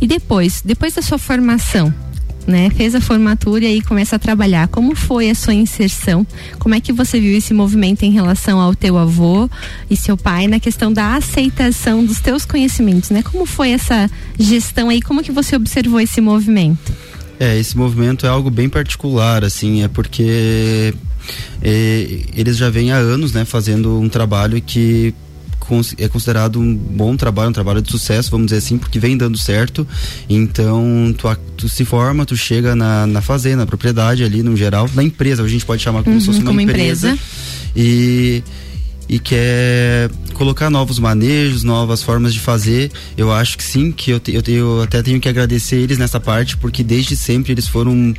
E 0.00 0.06
depois, 0.06 0.62
depois 0.64 0.94
da 0.94 1.02
sua 1.02 1.18
formação, 1.18 1.92
né? 2.46 2.70
Fez 2.70 2.94
a 2.94 3.00
formatura 3.00 3.64
e 3.64 3.66
aí 3.66 3.80
começa 3.80 4.16
a 4.16 4.18
trabalhar. 4.18 4.68
Como 4.68 4.94
foi 4.94 5.30
a 5.30 5.34
sua 5.34 5.54
inserção? 5.54 6.26
Como 6.58 6.74
é 6.74 6.80
que 6.80 6.92
você 6.92 7.20
viu 7.20 7.36
esse 7.36 7.54
movimento 7.54 8.02
em 8.02 8.10
relação 8.10 8.60
ao 8.60 8.74
teu 8.74 8.98
avô 8.98 9.48
e 9.90 9.96
seu 9.96 10.16
pai 10.16 10.46
na 10.46 10.60
questão 10.60 10.92
da 10.92 11.14
aceitação 11.14 12.04
dos 12.04 12.20
teus 12.20 12.44
conhecimentos, 12.44 13.10
né? 13.10 13.22
Como 13.22 13.46
foi 13.46 13.70
essa 13.70 14.10
gestão 14.38 14.88
aí? 14.88 15.00
Como 15.00 15.22
que 15.22 15.32
você 15.32 15.56
observou 15.56 16.00
esse 16.00 16.20
movimento? 16.20 16.92
É, 17.38 17.58
esse 17.58 17.76
movimento 17.76 18.26
é 18.26 18.28
algo 18.28 18.50
bem 18.50 18.68
particular, 18.68 19.44
assim, 19.44 19.82
é 19.82 19.88
porque 19.88 20.94
é, 21.62 22.20
eles 22.36 22.56
já 22.56 22.70
vêm 22.70 22.92
há 22.92 22.96
anos, 22.96 23.32
né, 23.32 23.44
fazendo 23.44 23.98
um 23.98 24.08
trabalho 24.08 24.60
que 24.60 25.12
é 25.98 26.08
considerado 26.08 26.60
um 26.60 26.74
bom 26.74 27.16
trabalho, 27.16 27.50
um 27.50 27.52
trabalho 27.52 27.82
de 27.82 27.90
sucesso, 27.90 28.30
vamos 28.30 28.46
dizer 28.46 28.58
assim, 28.58 28.78
porque 28.78 28.98
vem 28.98 29.16
dando 29.16 29.38
certo. 29.38 29.86
Então, 30.28 31.14
tu, 31.16 31.28
tu 31.56 31.68
se 31.68 31.84
forma, 31.84 32.24
tu 32.26 32.36
chega 32.36 32.74
na, 32.74 33.06
na 33.06 33.20
fazenda, 33.20 33.58
na 33.58 33.66
propriedade 33.66 34.24
ali 34.24 34.42
no 34.42 34.56
geral, 34.56 34.88
na 34.94 35.02
empresa, 35.02 35.42
a 35.42 35.48
gente 35.48 35.64
pode 35.64 35.82
chamar 35.82 36.02
como 36.02 36.14
uhum, 36.14 36.20
se 36.20 36.26
fosse 36.26 36.38
uma 36.40 36.46
como 36.46 36.60
empresa. 36.60 37.08
empresa 37.08 37.22
e 37.76 38.42
e 39.08 39.18
quer 39.18 40.10
colocar 40.34 40.70
novos 40.70 40.98
manejos, 40.98 41.62
novas 41.62 42.02
formas 42.02 42.32
de 42.32 42.40
fazer. 42.40 42.90
Eu 43.16 43.32
acho 43.32 43.56
que 43.56 43.64
sim, 43.64 43.92
que 43.92 44.10
eu, 44.10 44.20
te, 44.20 44.34
eu, 44.34 44.42
eu, 44.46 44.82
até 44.82 45.02
tenho 45.02 45.20
que 45.20 45.28
agradecer 45.28 45.76
eles 45.76 45.98
nessa 45.98 46.18
parte, 46.18 46.56
porque 46.56 46.82
desde 46.82 47.16
sempre 47.16 47.52
eles 47.52 47.68
foram 47.68 48.14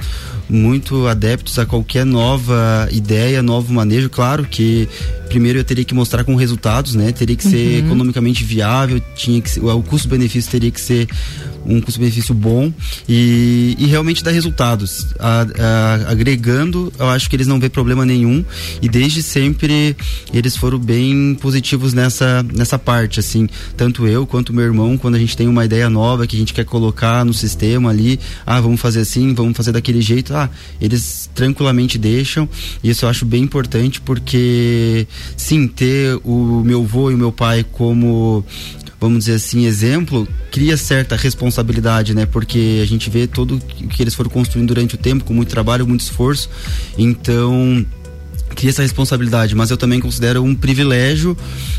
muito 0.50 1.08
adeptos 1.08 1.58
a 1.60 1.66
qualquer 1.66 2.06
nova 2.06 2.88
ideia, 2.92 3.42
novo 3.42 3.74
manejo. 3.74 4.10
Claro 4.10 4.46
que 4.46 4.88
primeiro 5.28 5.60
eu 5.60 5.64
teria 5.64 5.84
que 5.84 5.94
mostrar 5.94 6.24
com 6.24 6.36
resultados, 6.36 6.96
né? 6.96 7.12
Teria 7.12 7.36
que 7.36 7.44
ser 7.44 7.82
uhum. 7.82 7.86
economicamente 7.88 8.44
viável, 8.44 9.02
tinha 9.16 9.42
que 9.42 9.50
ser, 9.50 9.64
o 9.64 9.84
custo-benefício 9.84 10.52
teria 10.52 10.72
que 10.72 10.82
ser 10.82 11.08
um 11.66 11.82
custo-benefício 11.82 12.34
bom 12.34 12.72
e, 13.08 13.76
e, 13.80 13.86
realmente 13.88 14.24
dar 14.24 14.32
resultados. 14.32 15.08
A, 15.20 15.42
a, 15.42 16.12
agregando, 16.12 16.92
eu 16.98 17.10
acho 17.10 17.30
que 17.30 17.36
eles 17.36 17.48
não 17.48 17.60
vê 17.60 17.70
problema 17.70 18.06
nenhum 18.06 18.44
e 18.82 18.90
desde 18.90 19.22
sempre 19.24 19.96
eles 20.34 20.56
foram 20.56 20.80
bem 20.80 21.36
positivos 21.40 21.94
nessa, 21.94 22.44
nessa 22.54 22.78
parte, 22.78 23.20
assim, 23.20 23.48
tanto 23.76 24.08
eu 24.08 24.26
quanto 24.26 24.54
meu 24.54 24.64
irmão, 24.64 24.98
quando 24.98 25.16
a 25.16 25.20
gente 25.20 25.36
tem 25.36 25.48
uma 25.48 25.66
ideia 25.66 25.90
nova 25.90 26.28
que 26.28 26.36
a 26.36 26.40
gente 26.40 26.54
quer 26.54 26.66
colocar 26.66 27.26
no 27.26 27.34
sistema 27.34 27.90
ali, 27.90 28.20
ah, 28.46 28.60
vamos 28.62 28.80
fazer 28.80 29.02
assim, 29.02 29.34
vamos 29.34 29.56
fazer 29.56 29.72
daquele 29.72 30.02
jeito, 30.02 30.34
ah, 30.36 30.50
eles 30.80 31.30
tranquilamente 31.34 31.98
deixam 31.98 32.48
isso 32.84 33.06
eu 33.06 33.10
acho 33.10 33.26
bem 33.26 33.44
importante 33.44 34.02
porque 34.02 35.08
sim, 35.36 35.68
ter 35.68 36.20
o 36.24 36.62
meu 36.64 36.82
avô 36.82 37.12
e 37.12 37.16
o 37.16 37.18
meu 37.18 37.32
pai 37.32 37.66
como 37.72 38.46
vamos 39.00 39.20
dizer 39.20 39.34
assim, 39.36 39.66
exemplo, 39.66 40.28
cria 40.52 40.78
certa 40.78 41.16
responsabilidade, 41.16 42.14
né? 42.14 42.26
Porque 42.26 42.80
a 42.82 42.86
gente 42.86 43.10
vê 43.10 43.28
todo 43.28 43.56
o 43.56 43.60
que 43.60 44.02
eles 44.02 44.14
foram 44.14 44.30
construindo 44.30 44.70
durante 44.70 44.96
o 44.96 44.98
tempo, 44.98 45.24
com 45.24 45.34
muito 45.34 45.50
trabalho, 45.50 45.88
muito 45.88 46.02
esforço. 46.02 46.50
Então, 46.98 47.86
cria 48.56 48.72
essa 48.72 48.82
responsabilidade, 48.82 49.54
mas 49.54 49.70
eu 49.70 49.78
também 49.78 50.00
considero 50.00 50.44
um 50.44 50.56
privilégio 50.56 51.38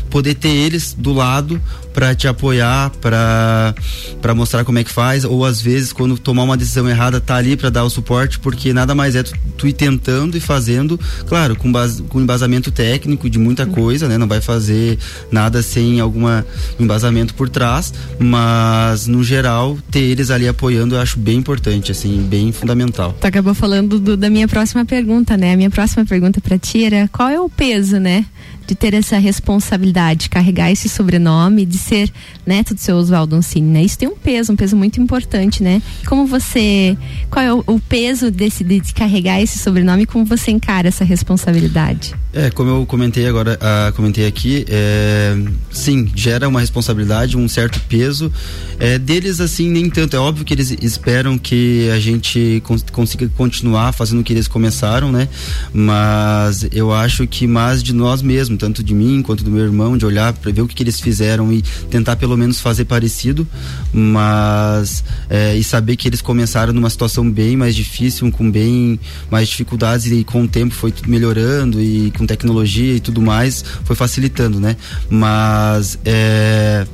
poder 0.09 0.35
ter 0.35 0.49
eles 0.49 0.95
do 0.97 1.11
lado 1.13 1.61
para 1.93 2.13
te 2.13 2.27
apoiar, 2.27 2.91
para 3.01 3.73
para 4.21 4.35
mostrar 4.35 4.63
como 4.63 4.77
é 4.77 4.83
que 4.83 4.91
faz, 4.91 5.25
ou 5.25 5.43
às 5.43 5.59
vezes 5.59 5.91
quando 5.91 6.17
tomar 6.17 6.43
uma 6.43 6.55
decisão 6.55 6.87
errada 6.87 7.19
tá 7.19 7.35
ali 7.35 7.57
para 7.57 7.71
dar 7.71 7.83
o 7.83 7.89
suporte, 7.89 8.37
porque 8.39 8.71
nada 8.71 8.93
mais 8.93 9.15
é 9.15 9.23
tu, 9.23 9.33
tu 9.57 9.67
ir 9.67 9.73
tentando 9.73 10.37
e 10.37 10.39
fazendo, 10.39 10.99
claro, 11.25 11.55
com 11.55 11.71
base, 11.71 12.03
com 12.03 12.21
embasamento 12.21 12.69
técnico 12.69 13.27
de 13.27 13.39
muita 13.39 13.65
coisa, 13.65 14.07
né? 14.07 14.17
Não 14.17 14.27
vai 14.27 14.41
fazer 14.41 14.99
nada 15.31 15.63
sem 15.63 15.99
alguma 15.99 16.45
embasamento 16.79 17.33
por 17.33 17.49
trás, 17.49 17.91
mas 18.19 19.07
no 19.07 19.23
geral 19.23 19.77
ter 19.89 20.01
eles 20.01 20.29
ali 20.29 20.47
apoiando 20.47 20.95
eu 20.95 21.01
acho 21.01 21.17
bem 21.17 21.37
importante, 21.37 21.91
assim, 21.91 22.21
bem 22.29 22.51
fundamental. 22.51 23.15
Tu 23.19 23.25
acabou 23.25 23.55
falando 23.55 23.99
do, 23.99 24.15
da 24.15 24.29
minha 24.29 24.47
próxima 24.47 24.85
pergunta, 24.85 25.35
né? 25.35 25.53
A 25.53 25.57
minha 25.57 25.71
próxima 25.71 26.05
pergunta 26.05 26.39
para 26.39 26.59
ti 26.59 26.66
era 26.75 27.07
qual 27.07 27.29
é 27.29 27.39
o 27.39 27.49
peso, 27.49 27.99
né? 27.99 28.25
De 28.67 28.75
ter 28.75 28.93
essa 28.93 29.17
responsabilidade, 29.17 30.23
de 30.23 30.29
carregar 30.29 30.69
esse 30.69 30.89
sobrenome, 30.89 31.65
de 31.65 31.77
ser 31.77 32.11
neto 32.45 32.73
do 32.73 32.81
seu 32.81 32.97
Oswaldo 32.97 33.35
Ancini, 33.35 33.71
né? 33.71 33.81
Isso 33.81 33.97
tem 33.97 34.09
um 34.09 34.15
peso, 34.15 34.51
um 34.51 34.55
peso 34.57 34.75
muito 34.75 34.99
importante, 35.01 35.63
né? 35.63 35.81
Como 36.05 36.27
você, 36.27 36.97
qual 37.29 37.45
é 37.45 37.53
o, 37.53 37.63
o 37.65 37.79
peso 37.79 38.29
desse 38.29 38.65
de, 38.65 38.81
carregar 38.93 39.41
esse 39.41 39.57
sobrenome? 39.57 40.05
Como 40.05 40.25
você 40.25 40.51
encara 40.51 40.89
essa 40.89 41.05
responsabilidade? 41.05 42.13
É, 42.33 42.51
como 42.51 42.69
eu 42.69 42.85
comentei 42.85 43.25
agora, 43.25 43.57
uh, 43.57 43.93
comentei 43.93 44.27
aqui, 44.27 44.65
é, 44.67 45.35
sim, 45.71 46.11
gera 46.13 46.47
uma 46.47 46.59
responsabilidade, 46.59 47.37
um 47.37 47.47
certo 47.47 47.79
peso. 47.87 48.31
É, 48.77 48.99
deles 48.99 49.39
assim 49.39 49.69
nem 49.69 49.89
tanto. 49.89 50.15
É 50.15 50.19
óbvio 50.19 50.43
que 50.43 50.53
eles 50.53 50.71
esperam 50.81 51.37
que 51.37 51.89
a 51.89 51.99
gente 51.99 52.61
cons 52.65 52.83
consiga 52.91 53.29
continuar 53.29 53.93
fazendo 53.93 54.19
o 54.19 54.23
que 54.23 54.33
eles 54.33 54.47
começaram, 54.47 55.11
né? 55.11 55.29
Mas 55.73 56.67
eu 56.71 56.93
acho 56.93 57.25
que 57.25 57.47
mais 57.47 57.81
de 57.81 57.93
nós 57.93 58.21
mesmos 58.21 58.56
tanto 58.57 58.83
de 58.83 58.93
mim 58.93 59.21
quanto 59.21 59.43
do 59.43 59.51
meu 59.51 59.63
irmão, 59.63 59.97
de 59.97 60.05
olhar 60.05 60.33
para 60.33 60.51
ver 60.51 60.61
o 60.61 60.67
que, 60.67 60.75
que, 60.75 60.83
eles 60.83 60.99
fizeram 60.99 61.51
e 61.51 61.61
tentar 61.89 62.15
pelo 62.15 62.35
menos 62.35 62.59
fazer 62.59 62.85
parecido, 62.85 63.47
mas 63.93 65.03
é, 65.29 65.55
e 65.55 65.63
saber 65.63 65.95
que 65.95 66.07
eles 66.07 66.21
começaram 66.21 66.73
numa 66.73 66.89
situação 66.89 67.29
bem 67.29 67.55
mais 67.55 67.75
difícil, 67.75 68.29
com 68.31 68.49
bem 68.49 68.99
mais 69.29 69.47
dificuldades 69.47 70.11
e 70.11 70.23
com 70.23 70.43
o 70.43 70.47
tempo 70.47 70.73
foi 70.73 70.93
melhorando 71.07 71.81
e 71.81 72.11
com 72.17 72.25
tecnologia 72.25 72.95
e 72.95 72.99
tudo 72.99 73.21
mais 73.21 73.63
foi 73.83 73.95
facilitando, 73.95 74.59
né? 74.59 74.75
Mas 75.09 75.97
é, 76.03 76.85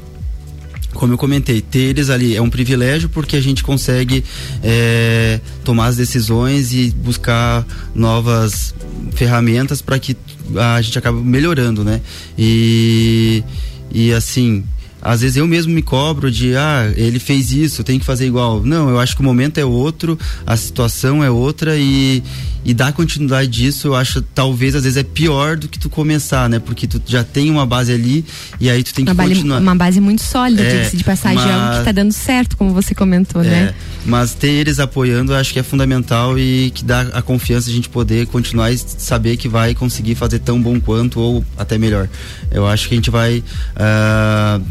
como 0.93 1.13
eu 1.13 1.17
comentei, 1.17 1.61
ter 1.61 1.79
eles 1.79 2.09
ali 2.09 2.35
é 2.35 2.41
um 2.41 2.49
privilégio 2.49 3.09
porque 3.09 3.35
a 3.35 3.41
gente 3.41 3.63
consegue 3.63 4.23
é, 4.63 5.39
tomar 5.63 5.87
as 5.87 5.97
decisões 5.97 6.73
e 6.73 6.91
buscar 6.91 7.65
novas 7.93 8.73
ferramentas 9.13 9.81
para 9.81 9.99
que 9.99 10.15
a 10.55 10.81
gente 10.81 10.97
acaba 10.97 11.19
melhorando, 11.19 11.83
né? 11.83 12.01
E, 12.37 13.43
e 13.91 14.11
assim, 14.11 14.63
às 15.01 15.21
vezes 15.21 15.37
eu 15.37 15.45
mesmo 15.45 15.73
me 15.73 15.81
cobro 15.81 16.31
de 16.31 16.55
ah 16.55 16.91
ele 16.95 17.19
fez 17.19 17.51
isso 17.51 17.83
tenho 17.83 17.99
que 17.99 18.05
fazer 18.05 18.25
igual 18.25 18.61
não 18.63 18.89
eu 18.89 18.99
acho 18.99 19.15
que 19.15 19.21
o 19.21 19.25
momento 19.25 19.57
é 19.57 19.65
outro 19.65 20.17
a 20.45 20.55
situação 20.55 21.21
é 21.21 21.29
outra 21.29 21.75
e 21.77 22.23
e 22.65 22.73
dar 22.73 22.93
continuidade 22.93 23.47
disso 23.49 23.87
eu 23.87 23.95
acho 23.95 24.21
talvez 24.21 24.75
às 24.75 24.83
vezes 24.83 24.97
é 24.97 25.03
pior 25.03 25.57
do 25.57 25.67
que 25.67 25.79
tu 25.79 25.89
começar 25.89 26.49
né? 26.49 26.59
Porque 26.59 26.87
tu 26.87 27.01
já 27.05 27.23
tem 27.23 27.49
uma 27.49 27.65
base 27.65 27.91
ali 27.91 28.25
e 28.59 28.69
aí 28.69 28.83
tu 28.83 28.93
tem 28.93 29.05
uma 29.05 29.11
que 29.11 29.17
base, 29.17 29.35
continuar. 29.35 29.59
uma 29.59 29.75
base 29.75 29.99
muito 29.99 30.21
sólida 30.21 30.63
é, 30.63 30.89
de 30.89 31.03
passagem 31.03 31.37
mas, 31.37 31.51
algo 31.51 31.77
que 31.79 31.85
tá 31.85 31.91
dando 31.91 32.11
certo 32.11 32.57
como 32.57 32.73
você 32.73 32.95
comentou 32.95 33.43
é, 33.43 33.47
né 33.47 33.75
mas 34.05 34.33
ter 34.33 34.49
eles 34.49 34.79
apoiando 34.79 35.33
eu 35.33 35.37
acho 35.37 35.53
que 35.53 35.59
é 35.59 35.63
fundamental 35.63 36.37
e 36.37 36.71
que 36.71 36.83
dá 36.83 37.01
a 37.13 37.21
confiança 37.21 37.67
de 37.67 37.73
a 37.73 37.75
gente 37.75 37.89
poder 37.89 38.27
continuar 38.27 38.71
e 38.71 38.77
saber 38.77 39.37
que 39.37 39.47
vai 39.47 39.73
conseguir 39.73 40.15
fazer 40.15 40.39
tão 40.39 40.61
bom 40.61 40.79
quanto 40.79 41.19
ou 41.19 41.45
até 41.57 41.77
melhor. 41.77 42.09
Eu 42.51 42.67
acho 42.67 42.87
que 42.87 42.93
a 42.93 42.97
gente 42.97 43.09
vai 43.09 43.39
uh, 43.39 44.63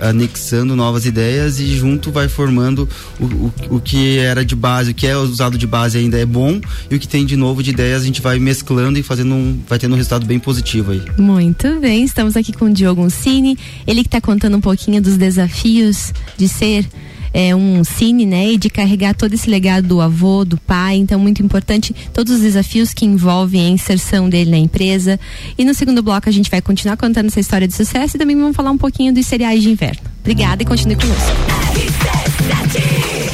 anexando 0.00 0.74
novas 0.74 1.06
ideias 1.06 1.60
e 1.60 1.76
junto 1.76 2.10
vai 2.10 2.28
formando 2.28 2.88
o, 3.18 3.24
o, 3.24 3.52
o 3.76 3.80
que 3.80 4.18
era 4.18 4.44
de 4.44 4.56
base, 4.56 4.90
o 4.90 4.94
que 4.94 5.06
é 5.06 5.16
usado 5.16 5.58
de 5.58 5.66
base 5.66 5.98
ainda 5.98 6.18
é 6.18 6.26
bom 6.26 6.60
e 6.90 6.94
o 6.94 6.98
que 6.98 7.06
tem 7.06 7.24
de 7.24 7.36
novo 7.36 7.62
de 7.62 7.70
ideias 7.70 8.02
a 8.02 8.04
gente 8.04 8.20
vai 8.20 8.38
mesclando 8.38 8.98
e 8.98 9.02
fazendo 9.02 9.34
um, 9.34 9.60
vai 9.68 9.78
tendo 9.78 9.92
um 9.92 9.96
resultado 9.96 10.26
bem 10.26 10.38
positivo 10.38 10.92
aí. 10.92 11.02
Muito 11.18 11.80
bem, 11.80 12.04
estamos 12.04 12.36
aqui 12.36 12.52
com 12.52 12.66
o 12.66 12.72
Diogo 12.72 13.02
Uncini, 13.02 13.56
ele 13.86 14.02
que 14.02 14.08
está 14.08 14.20
contando 14.20 14.56
um 14.56 14.60
pouquinho 14.60 15.00
dos 15.00 15.16
desafios 15.16 16.12
de 16.36 16.48
ser 16.48 16.86
é, 17.32 17.54
um 17.54 17.82
cine, 17.84 18.26
né? 18.26 18.52
E 18.52 18.58
de 18.58 18.70
carregar 18.70 19.14
todo 19.14 19.32
esse 19.34 19.48
legado 19.48 19.86
do 19.86 20.00
avô, 20.00 20.44
do 20.44 20.56
pai. 20.58 20.96
Então, 20.96 21.18
muito 21.18 21.42
importante 21.42 21.94
todos 22.12 22.34
os 22.34 22.40
desafios 22.40 22.92
que 22.92 23.04
envolvem 23.04 23.66
a 23.66 23.68
inserção 23.68 24.28
dele 24.28 24.50
na 24.50 24.58
empresa. 24.58 25.18
E 25.56 25.64
no 25.64 25.74
segundo 25.74 26.02
bloco 26.02 26.28
a 26.28 26.32
gente 26.32 26.50
vai 26.50 26.60
continuar 26.60 26.96
contando 26.96 27.26
essa 27.26 27.40
história 27.40 27.66
de 27.66 27.74
sucesso 27.74 28.16
e 28.16 28.18
também 28.18 28.36
vamos 28.36 28.56
falar 28.56 28.70
um 28.70 28.78
pouquinho 28.78 29.12
dos 29.12 29.26
cereais 29.26 29.62
de 29.62 29.70
inverno. 29.70 30.02
Obrigada 30.20 30.62
e 30.62 30.66
continue 30.66 30.96
conosco. 30.96 32.19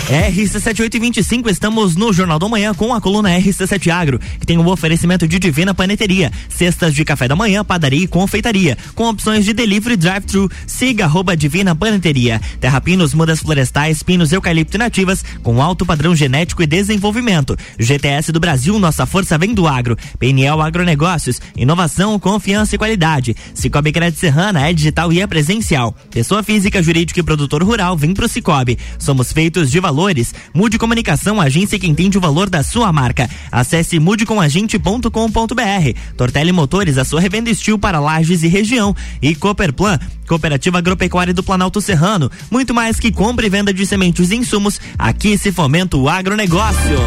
RC7825, 0.06 1.50
estamos 1.50 1.96
no 1.96 2.12
Jornal 2.12 2.38
da 2.38 2.48
Manhã 2.48 2.72
com 2.72 2.94
a 2.94 3.00
coluna 3.00 3.30
RC7 3.30 3.90
Agro, 3.90 4.20
que 4.38 4.46
tem 4.46 4.56
um 4.56 4.68
oferecimento 4.68 5.26
de 5.26 5.38
Divina 5.38 5.74
Paneteria, 5.74 6.30
cestas 6.48 6.94
de 6.94 7.04
café 7.04 7.26
da 7.26 7.34
manhã, 7.34 7.64
padaria 7.64 8.04
e 8.04 8.06
confeitaria, 8.06 8.78
com 8.94 9.08
opções 9.08 9.44
de 9.44 9.52
delivery 9.52 9.96
drive-thru. 9.96 10.48
Siga 10.66 11.06
arroba 11.06 11.36
Divina 11.36 11.74
Paneteria. 11.74 12.40
Terra 12.60 12.80
Pinos, 12.80 13.14
mudas 13.14 13.40
florestais, 13.40 14.02
pinos 14.02 14.32
eucalipto 14.32 14.78
nativas, 14.78 15.24
com 15.42 15.60
alto 15.60 15.84
padrão 15.84 16.14
genético 16.14 16.62
e 16.62 16.66
desenvolvimento. 16.66 17.56
GTS 17.78 18.30
do 18.30 18.38
Brasil, 18.38 18.78
nossa 18.78 19.06
força 19.06 19.36
vem 19.36 19.54
do 19.54 19.66
agro. 19.66 19.96
PNL 20.18 20.60
Agronegócios, 20.60 21.40
inovação, 21.56 22.16
confiança 22.18 22.76
e 22.76 22.78
qualidade. 22.78 23.34
Cicobi 23.54 23.90
Crédito 23.90 24.20
Serrana 24.20 24.68
é 24.68 24.72
digital 24.72 25.12
e 25.12 25.20
é 25.20 25.26
presencial. 25.26 25.96
Pessoa 26.10 26.42
física, 26.42 26.82
jurídica 26.82 27.18
e 27.18 27.24
produtor 27.24 27.62
rural, 27.64 27.96
vem 27.96 28.14
pro 28.14 28.28
Cicobi. 28.28 28.78
Somos 29.06 29.32
feitos 29.32 29.70
de 29.70 29.80
valor 29.80 29.96
valores. 29.96 30.34
Mude 30.52 30.78
Comunicação, 30.78 31.40
agência 31.40 31.78
que 31.78 31.86
entende 31.86 32.18
o 32.18 32.20
valor 32.20 32.50
da 32.50 32.62
sua 32.62 32.92
marca. 32.92 33.28
Acesse 33.50 33.98
mudecomagente.com.br. 33.98 35.98
Tortelli 36.16 36.52
Motores, 36.52 36.98
a 36.98 37.04
sua 37.04 37.20
revenda 37.20 37.48
estilo 37.48 37.78
para 37.78 37.98
lajes 37.98 38.42
e 38.42 38.48
região. 38.48 38.94
E 39.22 39.34
Cooperplan, 39.34 39.98
Cooperativa 40.28 40.78
Agropecuária 40.78 41.32
do 41.32 41.42
Planalto 41.42 41.80
Serrano. 41.80 42.30
Muito 42.50 42.74
mais 42.74 43.00
que 43.00 43.10
compra 43.10 43.46
e 43.46 43.48
venda 43.48 43.72
de 43.72 43.86
sementes 43.86 44.30
e 44.30 44.36
insumos, 44.36 44.78
aqui 44.98 45.38
se 45.38 45.50
fomenta 45.50 45.96
o 45.96 46.08
agronegócio. 46.08 46.98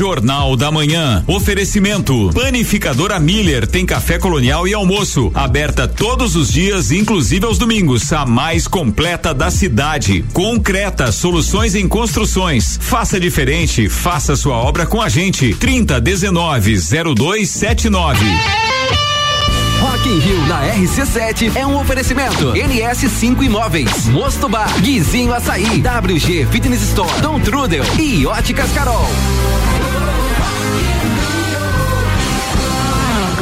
Jornal 0.00 0.56
da 0.56 0.72
Manhã. 0.72 1.22
Oferecimento. 1.26 2.30
Panificadora 2.32 3.20
Miller 3.20 3.66
tem 3.66 3.84
café 3.84 4.18
colonial 4.18 4.66
e 4.66 4.72
almoço. 4.72 5.30
Aberta 5.34 5.86
todos 5.86 6.36
os 6.36 6.50
dias, 6.50 6.90
inclusive 6.90 7.44
aos 7.44 7.58
domingos. 7.58 8.10
A 8.10 8.24
mais 8.24 8.66
completa 8.66 9.34
da 9.34 9.50
cidade. 9.50 10.24
Concreta, 10.32 11.12
soluções 11.12 11.74
em 11.74 11.86
construções. 11.86 12.78
Faça 12.80 13.20
diferente, 13.20 13.90
faça 13.90 14.34
sua 14.36 14.56
obra 14.56 14.86
com 14.86 15.02
a 15.02 15.08
gente. 15.10 15.54
30 15.56 16.00
19 16.00 16.78
0279. 16.78 18.24
Rock 19.80 20.08
in 20.08 20.18
Rio 20.18 20.46
na 20.46 20.62
RC7 20.76 21.54
é 21.54 21.66
um 21.66 21.78
oferecimento. 21.78 22.54
NS5 22.54 23.42
Imóveis, 23.42 24.06
Mosto 24.06 24.48
Bar, 24.48 24.80
Guizinho 24.80 25.34
Açaí, 25.34 25.82
WG 25.82 26.46
Fitness 26.50 26.80
Store, 26.84 27.20
Dom 27.20 27.38
Trudel 27.38 27.84
e 27.98 28.26
Óticas 28.26 28.72
Carol. 28.72 29.06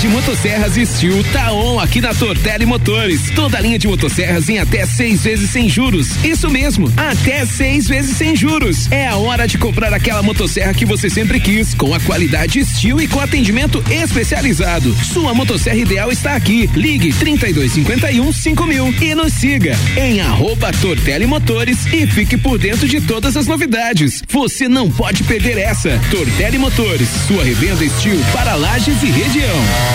De 0.00 0.08
motosserras 0.08 0.76
Steel 0.76 1.22
tá 1.30 1.52
on 1.52 1.78
aqui 1.78 2.00
na 2.00 2.14
Tortelli 2.14 2.64
Motores. 2.64 3.30
Toda 3.36 3.58
a 3.58 3.60
linha 3.60 3.78
de 3.78 3.86
motosserras 3.86 4.48
em 4.48 4.58
até 4.58 4.86
seis 4.86 5.22
vezes 5.22 5.50
sem 5.50 5.68
juros. 5.68 6.16
Isso 6.24 6.48
mesmo, 6.48 6.90
até 6.96 7.44
seis 7.44 7.86
vezes 7.86 8.16
sem 8.16 8.34
juros. 8.34 8.90
É 8.90 9.08
a 9.08 9.16
hora 9.16 9.46
de 9.46 9.58
comprar 9.58 9.92
aquela 9.92 10.22
motosserra 10.22 10.72
que 10.72 10.86
você 10.86 11.10
sempre 11.10 11.38
quis, 11.38 11.74
com 11.74 11.92
a 11.92 12.00
qualidade 12.00 12.64
Steel 12.64 12.98
e 12.98 13.06
com 13.06 13.20
atendimento 13.20 13.84
especializado. 13.90 14.96
Sua 15.04 15.34
motosserra 15.34 15.76
ideal 15.76 16.10
está 16.10 16.34
aqui. 16.34 16.70
Ligue 16.74 17.12
3251 17.12 18.32
5000 18.32 18.94
e 19.02 19.14
nos 19.14 19.34
siga 19.34 19.78
em 19.98 20.22
arroba 20.22 20.72
Tortelli 20.80 21.26
Motores 21.26 21.84
e 21.92 22.06
fique 22.06 22.38
por 22.38 22.58
dentro 22.58 22.88
de 22.88 23.02
todas 23.02 23.36
as 23.36 23.46
novidades. 23.46 24.22
Você 24.30 24.66
não 24.66 24.90
pode 24.90 25.24
perder 25.24 25.58
essa. 25.58 26.00
Tortelli 26.10 26.56
Motores, 26.56 27.10
sua 27.28 27.44
revenda 27.44 27.86
Steel 27.86 28.18
para 28.32 28.54
lajes 28.54 29.02
e 29.02 29.06
região. 29.06 29.89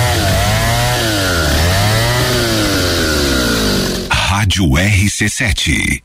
Rádio 4.11 4.65
RC7. 4.65 6.04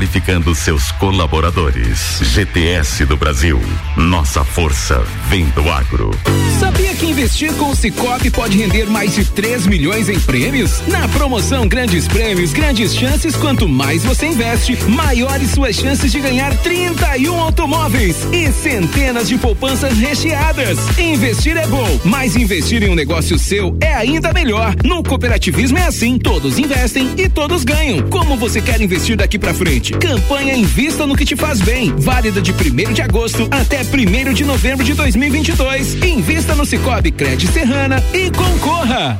seus 0.61 0.91
colaboradores. 0.93 2.19
GTS 2.21 3.05
do 3.05 3.17
Brasil. 3.17 3.59
Nossa 3.97 4.43
força 4.43 5.03
vem 5.27 5.45
do 5.49 5.69
agro. 5.69 6.11
Sabia 6.59 6.93
que 6.93 7.07
investir 7.07 7.51
com 7.53 7.71
o 7.71 7.75
Cicobi 7.75 8.29
pode 8.29 8.57
render 8.57 8.85
mais 8.85 9.15
de 9.15 9.25
3 9.25 9.65
milhões 9.65 10.07
em 10.07 10.19
prêmios? 10.19 10.81
Na 10.87 11.07
promoção 11.07 11.67
Grandes 11.67 12.07
Prêmios, 12.07 12.53
Grandes 12.53 12.95
Chances, 12.95 13.35
quanto 13.35 13.67
mais 13.67 14.03
você 14.03 14.27
investe, 14.27 14.77
maiores 14.87 15.51
suas 15.51 15.75
chances 15.75 16.11
de 16.11 16.19
ganhar 16.19 16.55
31 16.57 17.39
automóveis 17.39 18.27
e 18.31 18.51
centenas 18.51 19.27
de 19.27 19.37
poupanças 19.37 19.97
recheadas. 19.97 20.77
Investir 20.99 21.57
é 21.57 21.65
bom, 21.65 21.99
mas 22.05 22.35
investir 22.35 22.83
em 22.83 22.89
um 22.89 22.95
negócio 22.95 23.39
seu 23.39 23.75
é 23.81 23.93
ainda 23.93 24.31
melhor. 24.31 24.75
No 24.83 25.03
cooperativismo 25.03 25.77
é 25.77 25.87
assim, 25.87 26.19
todos 26.19 26.59
investem 26.59 27.15
e 27.17 27.27
todos 27.27 27.63
ganham. 27.63 28.07
Como 28.09 28.37
você 28.37 28.61
quer 28.61 28.79
investir 28.79 29.17
daqui 29.17 29.39
para 29.39 29.53
frente? 29.53 29.90
Campanha 29.91 30.55
Invista 30.55 31.05
no 31.05 31.15
que 31.15 31.25
te 31.25 31.35
faz 31.35 31.61
bem. 31.61 31.93
Válida 31.97 32.41
de 32.41 32.51
1 32.51 32.93
de 32.93 33.01
agosto 33.01 33.47
até 33.51 33.81
1 33.81 34.33
de 34.33 34.43
novembro 34.43 34.85
de 34.85 34.93
2022. 34.93 35.95
Invista 36.03 36.55
no 36.55 36.65
Cicobi 36.65 37.11
Cred 37.11 37.47
Serrana 37.47 38.03
e 38.13 38.29
concorra. 38.31 39.19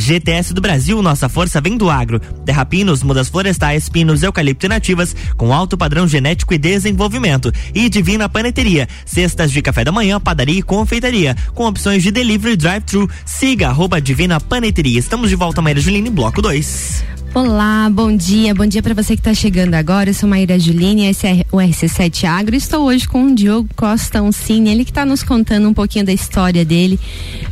GTS 0.00 0.54
do 0.54 0.60
Brasil, 0.60 1.00
nossa 1.02 1.28
força 1.28 1.60
vem 1.60 1.76
do 1.76 1.90
agro. 1.90 2.18
Terra 2.44 2.64
Pinos, 2.64 3.02
mudas 3.02 3.28
florestais, 3.28 3.88
pinos, 3.88 4.22
eucalipto 4.22 4.66
e 4.66 4.68
nativas, 4.68 5.14
com 5.36 5.52
alto 5.52 5.76
padrão 5.76 6.08
genético 6.08 6.54
e 6.54 6.58
desenvolvimento. 6.58 7.52
E 7.74 7.88
Divina 7.88 8.28
Paneteria, 8.28 8.88
cestas 9.04 9.52
de 9.52 9.62
café 9.62 9.84
da 9.84 9.92
manhã, 9.92 10.18
padaria 10.18 10.58
e 10.58 10.62
confeitaria, 10.62 11.36
com 11.54 11.66
opções 11.66 12.02
de 12.02 12.10
delivery 12.10 12.56
drive-thru. 12.56 13.08
Siga 13.24 13.68
arroba 13.68 14.00
Divina 14.00 14.40
Paneteria. 14.40 14.98
Estamos 14.98 15.28
de 15.28 15.36
volta, 15.36 15.60
Maíra 15.62 15.80
Juline, 15.80 16.10
bloco 16.10 16.40
2. 16.40 17.19
Olá, 17.32 17.88
bom 17.88 18.14
dia. 18.14 18.52
Bom 18.52 18.66
dia 18.66 18.82
para 18.82 18.92
você 18.92 19.14
que 19.14 19.20
está 19.20 19.32
chegando 19.32 19.74
agora. 19.74 20.10
Eu 20.10 20.14
sou 20.14 20.28
Maíra 20.28 20.58
Juline, 20.58 21.06
esse 21.06 21.28
é 21.28 21.44
o 21.52 21.58
RC7 21.58 22.24
Agro. 22.24 22.56
Estou 22.56 22.84
hoje 22.84 23.06
com 23.06 23.26
o 23.26 23.34
Diogo 23.36 23.68
Costa 23.76 24.20
Uncini, 24.20 24.68
ele 24.68 24.84
que 24.84 24.90
está 24.90 25.06
nos 25.06 25.22
contando 25.22 25.68
um 25.68 25.72
pouquinho 25.72 26.04
da 26.04 26.12
história 26.12 26.64
dele, 26.64 26.98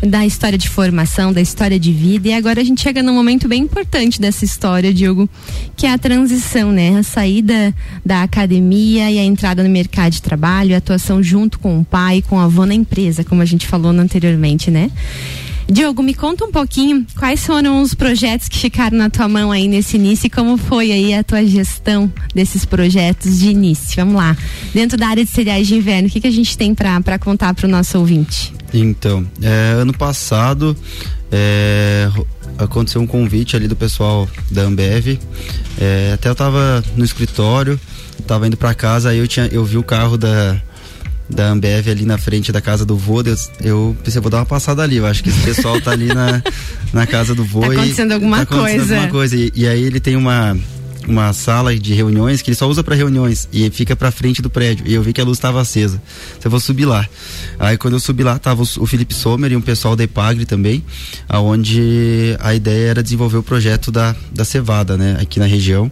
da 0.04 0.26
história 0.26 0.58
de 0.58 0.68
formação, 0.68 1.32
da 1.32 1.40
história 1.40 1.78
de 1.78 1.92
vida. 1.92 2.26
E 2.26 2.32
agora 2.32 2.60
a 2.60 2.64
gente 2.64 2.80
chega 2.80 3.04
num 3.04 3.14
momento 3.14 3.46
bem 3.46 3.62
importante 3.62 4.20
dessa 4.20 4.44
história, 4.44 4.92
Diogo, 4.92 5.30
que 5.76 5.86
é 5.86 5.92
a 5.92 5.98
transição, 5.98 6.72
né? 6.72 6.98
A 6.98 7.04
saída 7.04 7.72
da 8.04 8.24
academia 8.24 9.08
e 9.12 9.16
a 9.20 9.24
entrada 9.24 9.62
no 9.62 9.70
mercado 9.70 10.14
de 10.14 10.22
trabalho, 10.22 10.74
a 10.74 10.78
atuação 10.78 11.22
junto 11.22 11.60
com 11.60 11.78
o 11.78 11.84
pai, 11.84 12.20
com 12.28 12.36
a 12.40 12.44
avó 12.44 12.66
na 12.66 12.74
empresa, 12.74 13.22
como 13.22 13.42
a 13.42 13.46
gente 13.46 13.64
falou 13.64 13.92
anteriormente, 13.92 14.72
né? 14.72 14.90
Diogo, 15.70 16.02
me 16.02 16.14
conta 16.14 16.46
um 16.46 16.50
pouquinho 16.50 17.06
quais 17.18 17.44
foram 17.44 17.82
os 17.82 17.92
projetos 17.92 18.48
que 18.48 18.56
ficaram 18.56 18.96
na 18.96 19.10
tua 19.10 19.28
mão 19.28 19.52
aí 19.52 19.68
nesse 19.68 19.96
início 19.96 20.26
e 20.26 20.30
como 20.30 20.56
foi 20.56 20.90
aí 20.90 21.12
a 21.12 21.22
tua 21.22 21.44
gestão 21.44 22.10
desses 22.34 22.64
projetos 22.64 23.38
de 23.38 23.50
início. 23.50 23.96
Vamos 23.96 24.14
lá. 24.14 24.34
Dentro 24.72 24.96
da 24.96 25.08
área 25.08 25.22
de 25.22 25.30
cereais 25.30 25.66
de 25.66 25.74
inverno, 25.74 26.08
o 26.08 26.10
que, 26.10 26.22
que 26.22 26.26
a 26.26 26.32
gente 26.32 26.56
tem 26.56 26.74
para 26.74 27.18
contar 27.18 27.52
para 27.52 27.66
o 27.66 27.68
nosso 27.68 27.98
ouvinte? 27.98 28.54
Então, 28.72 29.26
é, 29.42 29.72
ano 29.78 29.92
passado 29.92 30.74
é, 31.30 32.10
aconteceu 32.56 33.02
um 33.02 33.06
convite 33.06 33.54
ali 33.54 33.68
do 33.68 33.76
pessoal 33.76 34.26
da 34.50 34.62
Ambev. 34.62 35.18
É, 35.78 36.12
até 36.14 36.30
eu 36.30 36.34
tava 36.34 36.82
no 36.96 37.04
escritório, 37.04 37.78
tava 38.26 38.46
indo 38.46 38.56
para 38.56 38.72
casa, 38.74 39.10
aí 39.10 39.18
eu, 39.18 39.28
tinha, 39.28 39.46
eu 39.46 39.64
vi 39.66 39.76
o 39.76 39.82
carro 39.82 40.16
da 40.16 40.60
da 41.28 41.50
Ambev 41.50 41.88
ali 41.88 42.04
na 42.04 42.16
frente 42.16 42.50
da 42.50 42.60
casa 42.60 42.86
do 42.86 42.96
vô, 42.96 43.22
eu, 43.22 43.36
eu 43.62 43.96
pensei, 44.02 44.20
vou 44.20 44.30
dar 44.30 44.38
uma 44.38 44.46
passada 44.46 44.82
ali. 44.82 44.96
Eu 44.96 45.06
acho 45.06 45.22
que 45.22 45.28
esse 45.28 45.40
pessoal 45.40 45.80
tá 45.80 45.90
ali 45.90 46.06
na, 46.06 46.42
na 46.92 47.06
casa 47.06 47.34
do 47.34 47.44
vô. 47.44 47.60
Tá 47.60 47.72
acontecendo 47.72 48.10
e, 48.10 48.14
alguma 48.14 48.36
tá 48.38 48.42
acontecendo 48.42 48.78
coisa. 48.78 48.94
Alguma 48.94 49.12
coisa. 49.12 49.36
E, 49.36 49.52
e 49.54 49.66
aí 49.66 49.82
ele 49.82 50.00
tem 50.00 50.16
uma 50.16 50.56
uma 51.06 51.32
sala 51.32 51.74
de 51.74 51.94
reuniões 51.94 52.42
que 52.42 52.50
ele 52.50 52.54
só 52.54 52.68
usa 52.68 52.84
para 52.84 52.94
reuniões 52.94 53.48
e 53.50 53.70
fica 53.70 53.96
para 53.96 54.10
frente 54.10 54.42
do 54.42 54.50
prédio. 54.50 54.86
E 54.86 54.92
eu 54.92 55.02
vi 55.02 55.14
que 55.14 55.20
a 55.20 55.24
luz 55.24 55.38
estava 55.38 55.58
acesa. 55.60 56.00
Então 56.32 56.44
eu 56.44 56.50
vou 56.50 56.60
subir 56.60 56.84
lá. 56.84 57.08
Aí 57.58 57.78
quando 57.78 57.94
eu 57.94 58.00
subi 58.00 58.22
lá 58.22 58.38
tava 58.38 58.62
o, 58.62 58.66
o 58.80 58.86
Felipe 58.86 59.14
Sommer 59.14 59.50
e 59.50 59.56
um 59.56 59.60
pessoal 59.60 59.96
da 59.96 60.04
Epagre 60.04 60.44
também, 60.44 60.84
aonde 61.26 62.36
a 62.40 62.54
ideia 62.54 62.90
era 62.90 63.02
desenvolver 63.02 63.38
o 63.38 63.42
projeto 63.42 63.90
da 63.90 64.14
da 64.30 64.44
cevada, 64.44 64.96
né, 64.96 65.16
aqui 65.20 65.40
na 65.40 65.46
região. 65.46 65.90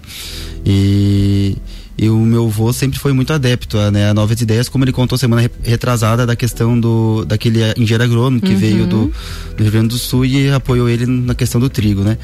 E 0.65 1.57
e 1.99 2.11
o 2.11 2.19
meu 2.19 2.47
avô 2.47 2.73
sempre 2.73 2.99
foi 2.99 3.13
muito 3.13 3.33
adepto 3.33 3.79
a, 3.79 3.91
né, 3.91 4.11
a 4.11 4.15
novas 4.15 4.41
ideias, 4.41 4.69
como 4.69 4.85
ele 4.85 4.93
contou 4.93 5.17
semana 5.17 5.51
retrasada 5.63 6.27
da 6.27 6.37
questão 6.37 6.79
do 6.79 7.25
daquele 7.25 7.61
engenheiro 7.77 8.05
agrônomo 8.05 8.41
que 8.41 8.53
uhum. 8.53 8.59
veio 8.59 8.87
do, 8.87 9.13
do, 9.57 9.63
Rio 9.63 9.73
Grande 9.73 9.89
do 9.89 9.99
Sul 9.99 10.27
e 10.27 10.51
apoiou 10.51 10.89
ele 10.89 11.07
na 11.07 11.35
questão 11.35 11.61
do 11.61 11.71
trigo, 11.71 12.03
né? 12.03 12.19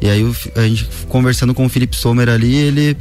E 0.00 0.08
aí 0.08 0.24
a 0.54 0.62
gente 0.62 0.88
conversando 1.08 1.54
com 1.54 1.64
o 1.64 1.68
Felipe 1.68 1.96
Sommer 1.96 2.28
ali, 2.28 2.54
ele 2.54 2.96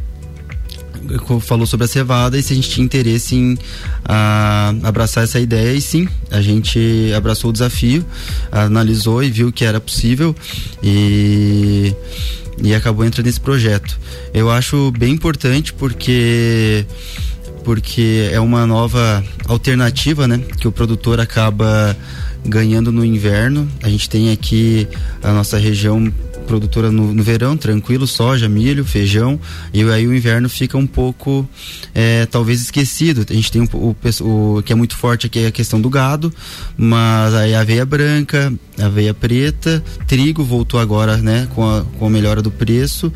falou 1.41 1.65
sobre 1.65 1.85
a 1.85 1.87
cevada 1.87 2.37
e 2.37 2.43
se 2.43 2.53
a 2.53 2.55
gente 2.55 2.69
tinha 2.69 2.85
interesse 2.85 3.35
em 3.35 3.57
a, 4.05 4.73
abraçar 4.83 5.23
essa 5.23 5.39
ideia 5.39 5.75
e 5.75 5.81
sim, 5.81 6.07
a 6.31 6.41
gente 6.41 7.11
abraçou 7.15 7.49
o 7.49 7.53
desafio, 7.53 8.05
analisou 8.51 9.21
e 9.23 9.29
viu 9.29 9.51
que 9.51 9.65
era 9.65 9.81
possível 9.81 10.35
e 10.81 11.93
e 12.61 12.73
acabou 12.73 13.05
entrando 13.05 13.25
nesse 13.25 13.39
projeto. 13.39 13.99
Eu 14.33 14.49
acho 14.49 14.91
bem 14.91 15.13
importante 15.13 15.73
porque 15.73 16.85
porque 17.63 18.29
é 18.31 18.39
uma 18.41 18.67
nova 18.67 19.23
alternativa, 19.45 20.27
né, 20.27 20.37
que 20.59 20.67
o 20.67 20.71
produtor 20.71 21.21
acaba 21.21 21.95
ganhando 22.45 22.91
no 22.91 23.05
inverno. 23.05 23.69
A 23.81 23.89
gente 23.89 24.09
tem 24.09 24.31
aqui 24.31 24.87
a 25.21 25.31
nossa 25.31 25.57
região 25.57 26.11
produtora 26.43 26.91
no, 26.91 27.13
no, 27.13 27.23
verão, 27.23 27.57
tranquilo, 27.57 28.05
soja, 28.05 28.47
milho, 28.47 28.85
feijão, 28.85 29.39
e 29.73 29.83
aí 29.83 30.07
o 30.07 30.13
inverno 30.13 30.47
fica 30.49 30.77
um 30.77 30.85
pouco, 30.85 31.47
é, 31.93 32.25
talvez 32.25 32.61
esquecido. 32.61 33.25
A 33.29 33.33
gente 33.33 33.51
tem 33.51 33.61
o, 33.61 33.95
o, 34.21 34.61
que 34.63 34.71
é 34.71 34.75
muito 34.75 34.95
forte 34.95 35.27
aqui 35.27 35.39
é 35.39 35.47
a 35.47 35.51
questão 35.51 35.79
do 35.81 35.89
gado, 35.89 36.33
mas 36.77 37.33
aí 37.33 37.55
a 37.55 37.61
aveia 37.61 37.85
branca, 37.85 38.53
aveia 38.79 39.13
preta, 39.13 39.83
trigo 40.07 40.43
voltou 40.43 40.79
agora, 40.79 41.17
né, 41.17 41.47
com 41.55 41.67
a, 41.67 41.83
com 41.97 42.05
a 42.05 42.09
melhora 42.09 42.41
do 42.41 42.51
preço, 42.51 43.11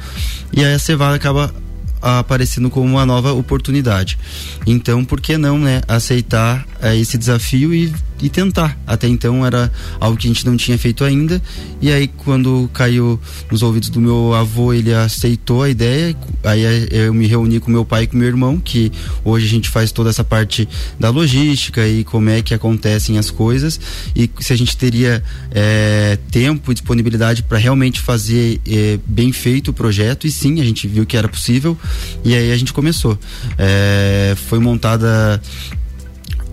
e 0.51 0.63
aí 0.63 0.73
a 0.73 0.79
cevada 0.79 1.15
acaba 1.15 1.53
aparecendo 2.01 2.69
como 2.69 2.87
uma 2.87 3.05
nova 3.05 3.33
oportunidade. 3.33 4.17
Então, 4.65 5.03
por 5.03 5.19
que 5.19 5.37
não, 5.37 5.57
né, 5.57 5.81
aceitar 5.87 6.65
é, 6.81 6.97
esse 6.97 7.17
desafio 7.17 7.73
e 7.73 7.93
e 8.21 8.29
tentar. 8.29 8.77
Até 8.85 9.07
então 9.07 9.45
era 9.45 9.71
algo 9.99 10.17
que 10.17 10.27
a 10.27 10.29
gente 10.29 10.45
não 10.45 10.57
tinha 10.57 10.77
feito 10.77 11.03
ainda. 11.03 11.41
E 11.81 11.91
aí 11.91 12.07
quando 12.07 12.69
caiu 12.73 13.19
nos 13.51 13.61
ouvidos 13.61 13.89
do 13.89 13.99
meu 13.99 14.33
avô, 14.33 14.73
ele 14.73 14.93
aceitou 14.93 15.63
a 15.63 15.69
ideia. 15.69 16.15
Aí 16.43 16.63
eh, 16.63 16.87
eu 16.91 17.13
me 17.13 17.27
reuni 17.27 17.59
com 17.59 17.69
meu 17.69 17.85
pai 17.85 18.03
e 18.03 18.07
com 18.07 18.17
meu 18.17 18.27
irmão, 18.27 18.59
que 18.59 18.91
hoje 19.23 19.45
a 19.45 19.49
gente 19.49 19.69
faz 19.69 19.91
toda 19.91 20.09
essa 20.09 20.23
parte 20.23 20.67
da 20.99 21.09
logística 21.09 21.87
e 21.87 22.03
como 22.03 22.29
é 22.29 22.41
que 22.41 22.53
acontecem 22.53 23.17
as 23.17 23.29
coisas. 23.29 23.79
E 24.15 24.29
se 24.39 24.51
a 24.51 24.55
gente 24.55 24.75
teria 24.75 25.23
é, 25.51 26.17
tempo 26.31 26.71
e 26.71 26.73
disponibilidade 26.73 27.43
para 27.43 27.57
realmente 27.57 27.99
fazer 27.99 28.59
é, 28.67 28.99
bem 29.05 29.31
feito 29.31 29.69
o 29.69 29.73
projeto. 29.73 30.25
E 30.25 30.31
sim, 30.31 30.59
a 30.59 30.63
gente 30.63 30.87
viu 30.87 31.05
que 31.05 31.15
era 31.15 31.27
possível. 31.27 31.77
E 32.23 32.35
aí 32.35 32.51
a 32.51 32.57
gente 32.57 32.73
começou. 32.73 33.17
É, 33.57 34.35
foi 34.47 34.59
montada 34.59 35.39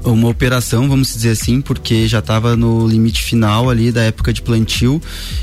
uma 0.05 0.29
operação, 0.29 0.89
vamos 0.89 1.13
dizer 1.15 1.31
assim, 1.31 1.61
porque 1.61 2.07
já 2.07 2.19
estava 2.19 2.57
no 2.57 2.87
limite 2.87 3.23
final 3.23 3.71
ali 3.71 3.91
da 3.91 4.03
época 4.03 4.33
de 4.33 4.43
plantio, 4.43 5.01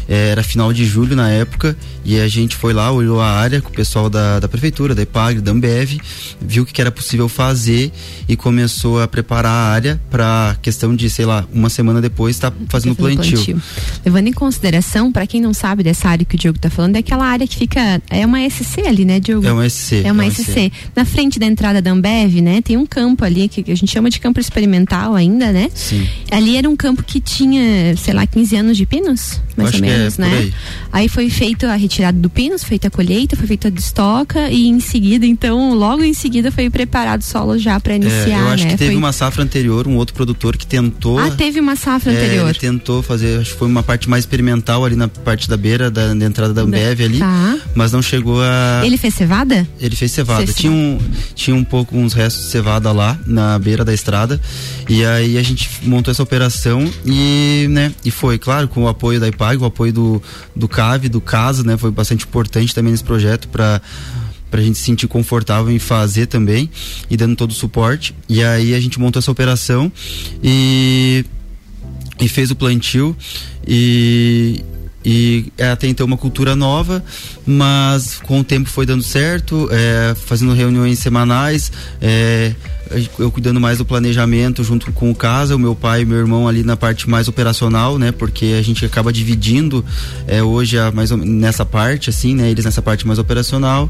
é, 0.07 0.29
era 0.29 0.43
final 0.43 0.71
de 0.71 0.85
julho 0.85 1.15
na 1.15 1.29
época, 1.29 1.75
e 2.03 2.19
a 2.19 2.27
gente 2.27 2.55
foi 2.55 2.73
lá, 2.73 2.91
olhou 2.91 3.19
a 3.21 3.27
área 3.27 3.61
com 3.61 3.69
o 3.69 3.73
pessoal 3.73 4.09
da, 4.09 4.39
da 4.39 4.47
prefeitura, 4.47 4.95
da 4.95 5.01
EPAG, 5.01 5.41
da 5.41 5.51
Ambev, 5.51 5.99
viu 6.39 6.63
o 6.63 6.65
que, 6.65 6.73
que 6.73 6.81
era 6.81 6.91
possível 6.91 7.27
fazer 7.29 7.91
e 8.27 8.35
começou 8.35 9.01
a 9.01 9.07
preparar 9.07 9.51
a 9.51 9.71
área 9.71 10.01
para 10.09 10.55
questão 10.61 10.95
de, 10.95 11.09
sei 11.09 11.25
lá, 11.25 11.45
uma 11.53 11.69
semana 11.69 12.01
depois 12.01 12.35
estar 12.35 12.51
tá 12.51 12.57
fazendo 12.69 12.95
plantio. 12.95 13.37
plantio. 13.37 13.61
Levando 14.05 14.27
em 14.27 14.33
consideração, 14.33 15.11
para 15.11 15.25
quem 15.27 15.41
não 15.41 15.53
sabe 15.53 15.83
dessa 15.83 16.09
área 16.09 16.25
que 16.25 16.35
o 16.35 16.37
Diogo 16.37 16.57
está 16.57 16.69
falando, 16.69 16.95
é 16.95 16.99
aquela 16.99 17.25
área 17.25 17.47
que 17.47 17.55
fica, 17.55 18.01
é 18.09 18.25
uma 18.25 18.39
SC 18.49 18.81
ali, 18.87 19.05
né, 19.05 19.19
Diogo? 19.19 19.45
É 19.45 19.53
uma 19.53 19.69
SC. 19.69 20.03
É 20.03 20.11
uma, 20.11 20.23
é 20.23 20.27
uma 20.27 20.31
SC. 20.31 20.43
SC. 20.43 20.71
Na 20.95 21.05
frente 21.05 21.39
da 21.39 21.45
entrada 21.45 21.81
da 21.81 21.91
Ambev, 21.91 22.41
né, 22.41 22.61
tem 22.61 22.77
um 22.77 22.85
campo 22.85 23.23
ali 23.23 23.47
que 23.47 23.71
a 23.71 23.75
gente 23.75 23.91
chama 23.91 24.09
de 24.09 24.19
campo 24.19 24.39
experimental 24.51 25.15
ainda, 25.15 25.51
né? 25.51 25.69
Sim. 25.73 26.07
Ali 26.29 26.57
era 26.57 26.69
um 26.69 26.75
campo 26.75 27.01
que 27.01 27.21
tinha, 27.21 27.95
sei 27.95 28.13
lá, 28.13 28.27
15 28.27 28.55
anos 28.57 28.77
de 28.77 28.85
pinos, 28.85 29.41
mais 29.55 29.73
ou 29.73 29.81
menos, 29.81 30.19
é, 30.19 30.21
né? 30.21 30.37
Aí. 30.37 30.53
aí. 30.91 31.09
foi 31.09 31.29
feito 31.29 31.65
a 31.65 31.75
retirada 31.75 32.17
do 32.17 32.29
pinos, 32.29 32.63
feita 32.63 32.89
a 32.89 32.91
colheita, 32.91 33.35
foi 33.35 33.47
feita 33.47 33.69
a 33.69 33.71
destoca 33.71 34.49
e 34.49 34.67
em 34.67 34.79
seguida, 34.79 35.25
então, 35.25 35.73
logo 35.73 36.03
em 36.03 36.13
seguida 36.13 36.51
foi 36.51 36.69
preparado 36.69 37.21
o 37.21 37.23
solo 37.23 37.57
já 37.57 37.79
para 37.79 37.95
iniciar, 37.95 38.27
é, 38.27 38.41
eu 38.41 38.47
acho 38.49 38.63
né? 38.65 38.71
que 38.71 38.77
teve 38.77 38.91
foi... 38.91 38.97
uma 38.97 39.13
safra 39.13 39.43
anterior, 39.43 39.87
um 39.87 39.95
outro 39.95 40.13
produtor 40.13 40.57
que 40.57 40.67
tentou. 40.67 41.17
Ah, 41.17 41.31
teve 41.31 41.59
uma 41.59 41.75
safra 41.75 42.11
é, 42.11 42.17
anterior. 42.17 42.49
Ele 42.49 42.59
tentou 42.59 43.01
fazer, 43.01 43.39
acho 43.39 43.53
que 43.53 43.59
foi 43.59 43.67
uma 43.67 43.83
parte 43.83 44.09
mais 44.09 44.23
experimental 44.23 44.83
ali 44.83 44.95
na 44.95 45.07
parte 45.07 45.49
da 45.49 45.55
beira 45.55 45.89
da, 45.89 46.13
da 46.13 46.25
entrada 46.25 46.53
da 46.53 46.61
Ambev 46.61 47.01
ali, 47.01 47.19
tá. 47.19 47.57
mas 47.73 47.91
não 47.91 48.01
chegou 48.01 48.41
a. 48.41 48.81
Ele 48.83 48.97
fez 48.97 49.13
cevada? 49.13 49.67
Ele 49.79 49.95
fez 49.95 50.11
cevada. 50.11 50.51
Tinha 50.51 50.71
um, 50.71 50.99
tinha 51.35 51.55
um 51.55 51.63
pouco 51.63 51.97
uns 51.97 52.13
restos 52.13 52.45
de 52.45 52.51
cevada 52.51 52.91
lá 52.91 53.17
na 53.25 53.57
beira 53.57 53.85
da 53.85 53.93
estrada 53.93 54.40
e 54.89 55.05
aí 55.05 55.37
a 55.37 55.43
gente 55.43 55.69
montou 55.83 56.11
essa 56.11 56.23
operação 56.23 56.89
e, 57.05 57.67
né, 57.69 57.93
e 58.03 58.11
foi, 58.11 58.37
claro, 58.37 58.67
com 58.67 58.83
o 58.83 58.87
apoio 58.87 59.19
da 59.19 59.27
IPAG, 59.27 59.61
o 59.61 59.65
apoio 59.65 59.93
do, 59.93 60.21
do 60.55 60.67
CAV, 60.67 61.07
do 61.09 61.21
CASA, 61.21 61.63
né, 61.63 61.77
foi 61.77 61.91
bastante 61.91 62.25
importante 62.25 62.73
também 62.73 62.91
nesse 62.91 63.03
projeto 63.03 63.47
para 63.47 63.81
para 64.51 64.59
a 64.59 64.63
gente 64.63 64.77
se 64.77 64.83
sentir 64.83 65.07
confortável 65.07 65.71
em 65.71 65.79
fazer 65.79 66.25
também 66.25 66.69
e 67.09 67.15
dando 67.15 67.37
todo 67.37 67.51
o 67.51 67.53
suporte. 67.53 68.13
E 68.27 68.43
aí 68.43 68.75
a 68.75 68.81
gente 68.81 68.99
montou 68.99 69.17
essa 69.21 69.31
operação 69.31 69.89
e, 70.43 71.25
e 72.19 72.27
fez 72.27 72.51
o 72.51 72.55
plantio 72.55 73.15
e, 73.65 74.61
e 75.05 75.45
é 75.57 75.69
até 75.69 75.87
então 75.87 76.05
uma 76.05 76.17
cultura 76.17 76.53
nova, 76.53 77.03
mas 77.45 78.17
com 78.17 78.41
o 78.41 78.43
tempo 78.43 78.69
foi 78.69 78.85
dando 78.85 79.03
certo, 79.03 79.69
é, 79.71 80.13
fazendo 80.15 80.53
reuniões 80.53 80.99
semanais, 80.99 81.71
é, 82.01 82.53
eu 83.19 83.31
cuidando 83.31 83.59
mais 83.59 83.77
do 83.77 83.85
planejamento 83.85 84.63
junto 84.63 84.91
com 84.91 85.11
o 85.11 85.15
casa, 85.15 85.55
o 85.55 85.59
meu 85.59 85.75
pai 85.75 86.01
e 86.01 86.05
meu 86.05 86.17
irmão 86.17 86.47
ali 86.47 86.63
na 86.63 86.75
parte 86.75 87.09
mais 87.09 87.27
operacional, 87.27 87.97
né? 87.97 88.11
Porque 88.11 88.55
a 88.57 88.61
gente 88.61 88.85
acaba 88.85 89.11
dividindo 89.11 89.83
é, 90.27 90.41
hoje 90.41 90.77
a, 90.77 90.91
mais 90.91 91.11
nessa 91.11 91.65
parte, 91.65 92.09
assim, 92.09 92.35
né? 92.35 92.49
Eles 92.49 92.65
nessa 92.65 92.81
parte 92.81 93.05
mais 93.05 93.19
operacional 93.19 93.89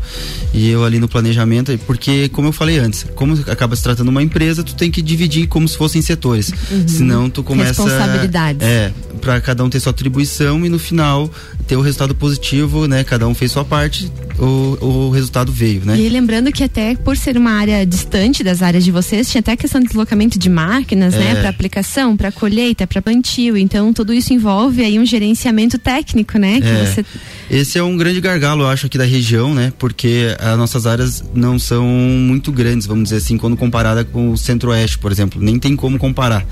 e 0.53 0.69
eu 0.69 0.83
ali 0.83 0.99
no 0.99 1.07
planejamento, 1.07 1.77
porque 1.85 2.29
como 2.29 2.49
eu 2.49 2.51
falei 2.51 2.77
antes, 2.77 3.05
como 3.15 3.33
acaba 3.47 3.75
se 3.75 3.83
tratando 3.83 4.09
uma 4.09 4.21
empresa, 4.21 4.63
tu 4.63 4.75
tem 4.75 4.91
que 4.91 5.01
dividir 5.01 5.47
como 5.47 5.67
se 5.67 5.77
fossem 5.77 6.01
setores, 6.01 6.51
uhum. 6.71 6.87
senão 6.87 7.29
tu 7.29 7.43
começa 7.43 7.83
responsabilidades. 7.83 8.67
É, 8.67 8.91
para 9.21 9.39
cada 9.39 9.63
um 9.63 9.69
ter 9.69 9.79
sua 9.79 9.91
atribuição 9.91 10.65
e 10.65 10.69
no 10.69 10.79
final 10.79 11.29
ter 11.71 11.77
o 11.77 11.81
resultado 11.81 12.13
positivo, 12.13 12.85
né? 12.85 13.01
Cada 13.01 13.25
um 13.25 13.33
fez 13.33 13.53
sua 13.53 13.63
parte, 13.63 14.11
o, 14.37 15.05
o 15.07 15.09
resultado 15.09 15.53
veio, 15.53 15.85
né? 15.85 15.97
E 15.97 16.09
lembrando 16.09 16.51
que 16.51 16.65
até 16.65 16.95
por 16.95 17.15
ser 17.15 17.37
uma 17.37 17.51
área 17.51 17.85
distante 17.85 18.43
das 18.43 18.61
áreas 18.61 18.83
de 18.83 18.91
vocês, 18.91 19.31
tinha 19.31 19.39
até 19.39 19.53
a 19.53 19.57
questão 19.57 19.79
de 19.79 19.87
deslocamento 19.87 20.37
de 20.37 20.49
máquinas, 20.49 21.13
né? 21.13 21.31
É. 21.31 21.35
Para 21.35 21.47
aplicação, 21.47 22.17
para 22.17 22.29
colheita, 22.29 22.85
para 22.85 23.01
plantio. 23.01 23.55
Então 23.55 23.93
tudo 23.93 24.13
isso 24.13 24.33
envolve 24.33 24.83
aí 24.83 24.99
um 24.99 25.05
gerenciamento 25.05 25.77
técnico, 25.77 26.37
né? 26.37 26.59
É. 26.61 26.85
você 26.85 27.05
Esse 27.49 27.77
é 27.77 27.83
um 27.83 27.95
grande 27.95 28.19
gargalo, 28.19 28.63
eu 28.63 28.67
acho, 28.67 28.87
aqui 28.87 28.97
da 28.97 29.05
região, 29.05 29.53
né? 29.53 29.71
Porque 29.79 30.35
as 30.39 30.57
nossas 30.57 30.85
áreas 30.85 31.23
não 31.33 31.57
são 31.57 31.85
muito 31.85 32.51
grandes, 32.51 32.85
vamos 32.85 33.05
dizer 33.05 33.17
assim, 33.17 33.37
quando 33.37 33.55
comparada 33.55 34.03
com 34.03 34.31
o 34.31 34.37
centro-oeste, 34.37 34.97
por 34.97 35.09
exemplo. 35.09 35.41
Nem 35.41 35.57
tem 35.57 35.73
como 35.73 35.97
comparar. 35.97 36.45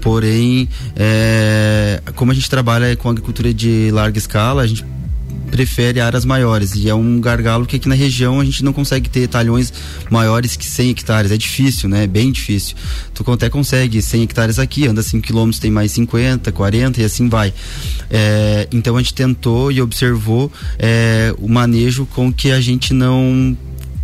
Porém, 0.00 0.68
é, 0.96 2.02
como 2.14 2.32
a 2.32 2.34
gente 2.34 2.48
trabalha 2.48 2.94
com 2.96 3.08
agricultura 3.08 3.52
de 3.52 3.90
larga 3.92 4.18
escala, 4.18 4.62
a 4.62 4.66
gente 4.66 4.84
prefere 5.50 6.00
áreas 6.00 6.24
maiores 6.24 6.74
e 6.74 6.88
é 6.88 6.94
um 6.94 7.20
gargalo 7.20 7.66
que 7.66 7.76
aqui 7.76 7.88
na 7.88 7.94
região 7.94 8.40
a 8.40 8.44
gente 8.44 8.64
não 8.64 8.72
consegue 8.72 9.10
ter 9.10 9.26
talhões 9.26 9.72
maiores 10.08 10.56
que 10.56 10.64
100 10.64 10.90
hectares, 10.90 11.32
é 11.32 11.36
difícil, 11.36 11.88
né? 11.88 12.04
É 12.04 12.06
bem 12.06 12.30
difícil. 12.30 12.76
Tu 13.12 13.30
até 13.30 13.50
consegue 13.50 14.00
100 14.00 14.22
hectares 14.22 14.58
aqui, 14.58 14.86
anda 14.86 15.02
5 15.02 15.26
quilômetros, 15.26 15.58
tem 15.58 15.70
mais 15.70 15.92
50, 15.92 16.52
40 16.52 17.00
e 17.00 17.04
assim 17.04 17.28
vai. 17.28 17.52
É, 18.08 18.68
então 18.72 18.96
a 18.96 19.02
gente 19.02 19.14
tentou 19.14 19.72
e 19.72 19.82
observou 19.82 20.50
é, 20.78 21.34
o 21.38 21.48
manejo 21.48 22.06
com 22.06 22.32
que 22.32 22.50
a 22.52 22.60
gente 22.60 22.94
não 22.94 23.56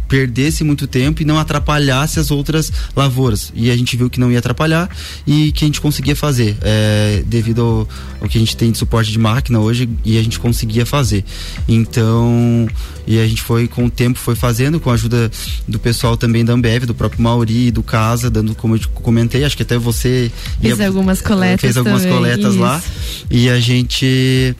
perdesse 0.09 0.65
muito 0.65 0.87
tempo 0.87 1.23
e 1.23 1.25
não 1.25 1.39
atrapalhasse 1.39 2.19
as 2.19 2.31
outras 2.31 2.73
lavouras. 2.95 3.53
E 3.55 3.71
a 3.71 3.77
gente 3.77 3.97
viu 3.97 4.09
que 4.09 4.21
não 4.21 4.31
ia 4.31 4.39
atrapalhar 4.39 4.89
e 5.27 5.53
que 5.53 5.65
a 5.65 5.67
gente 5.67 5.81
conseguia 5.81 6.17
fazer, 6.17 6.57
é, 6.63 7.23
devido 7.27 7.63
ao, 7.63 7.89
ao 8.21 8.29
que 8.29 8.39
a 8.39 8.41
gente 8.41 8.57
tem 8.57 8.71
de 8.71 8.79
suporte 8.79 9.11
de 9.11 9.19
máquina 9.19 9.61
hoje 9.61 9.89
e 10.05 10.19
a 10.19 10.23
gente 10.23 10.39
conseguia 10.39 10.87
fazer. 10.87 11.25
Então, 11.69 12.69
e 13.07 13.19
a 13.19 13.27
gente 13.27 13.43
foi 13.43 13.69
com 13.69 13.87
o 13.87 13.91
tempo 13.91 14.19
foi 14.19 14.35
fazendo 14.35 14.81
com 14.81 14.91
a 14.91 14.95
ajuda 14.95 15.31
do 15.67 15.79
pessoal 15.79 16.17
também 16.17 16.45
da 16.45 16.53
Ambev, 16.53 16.85
do 16.85 16.95
próprio 16.95 17.23
Mauri, 17.23 17.71
do 17.71 17.83
Casa, 17.83 18.31
dando 18.31 18.55
como 18.55 18.75
eu 18.75 18.79
te 18.79 18.89
comentei, 18.89 19.45
acho 19.45 19.57
que 19.57 19.63
até 19.63 19.79
você 19.79 20.31
Fiz 20.61 20.81
algumas 20.81 21.21
coletas 21.21 21.61
fez 21.61 21.77
algumas 21.77 22.03
também, 22.03 22.17
coletas 22.17 22.57
lá 22.57 22.79
isso. 22.79 23.27
e 23.31 23.49
a 23.49 23.61
gente 23.61 24.57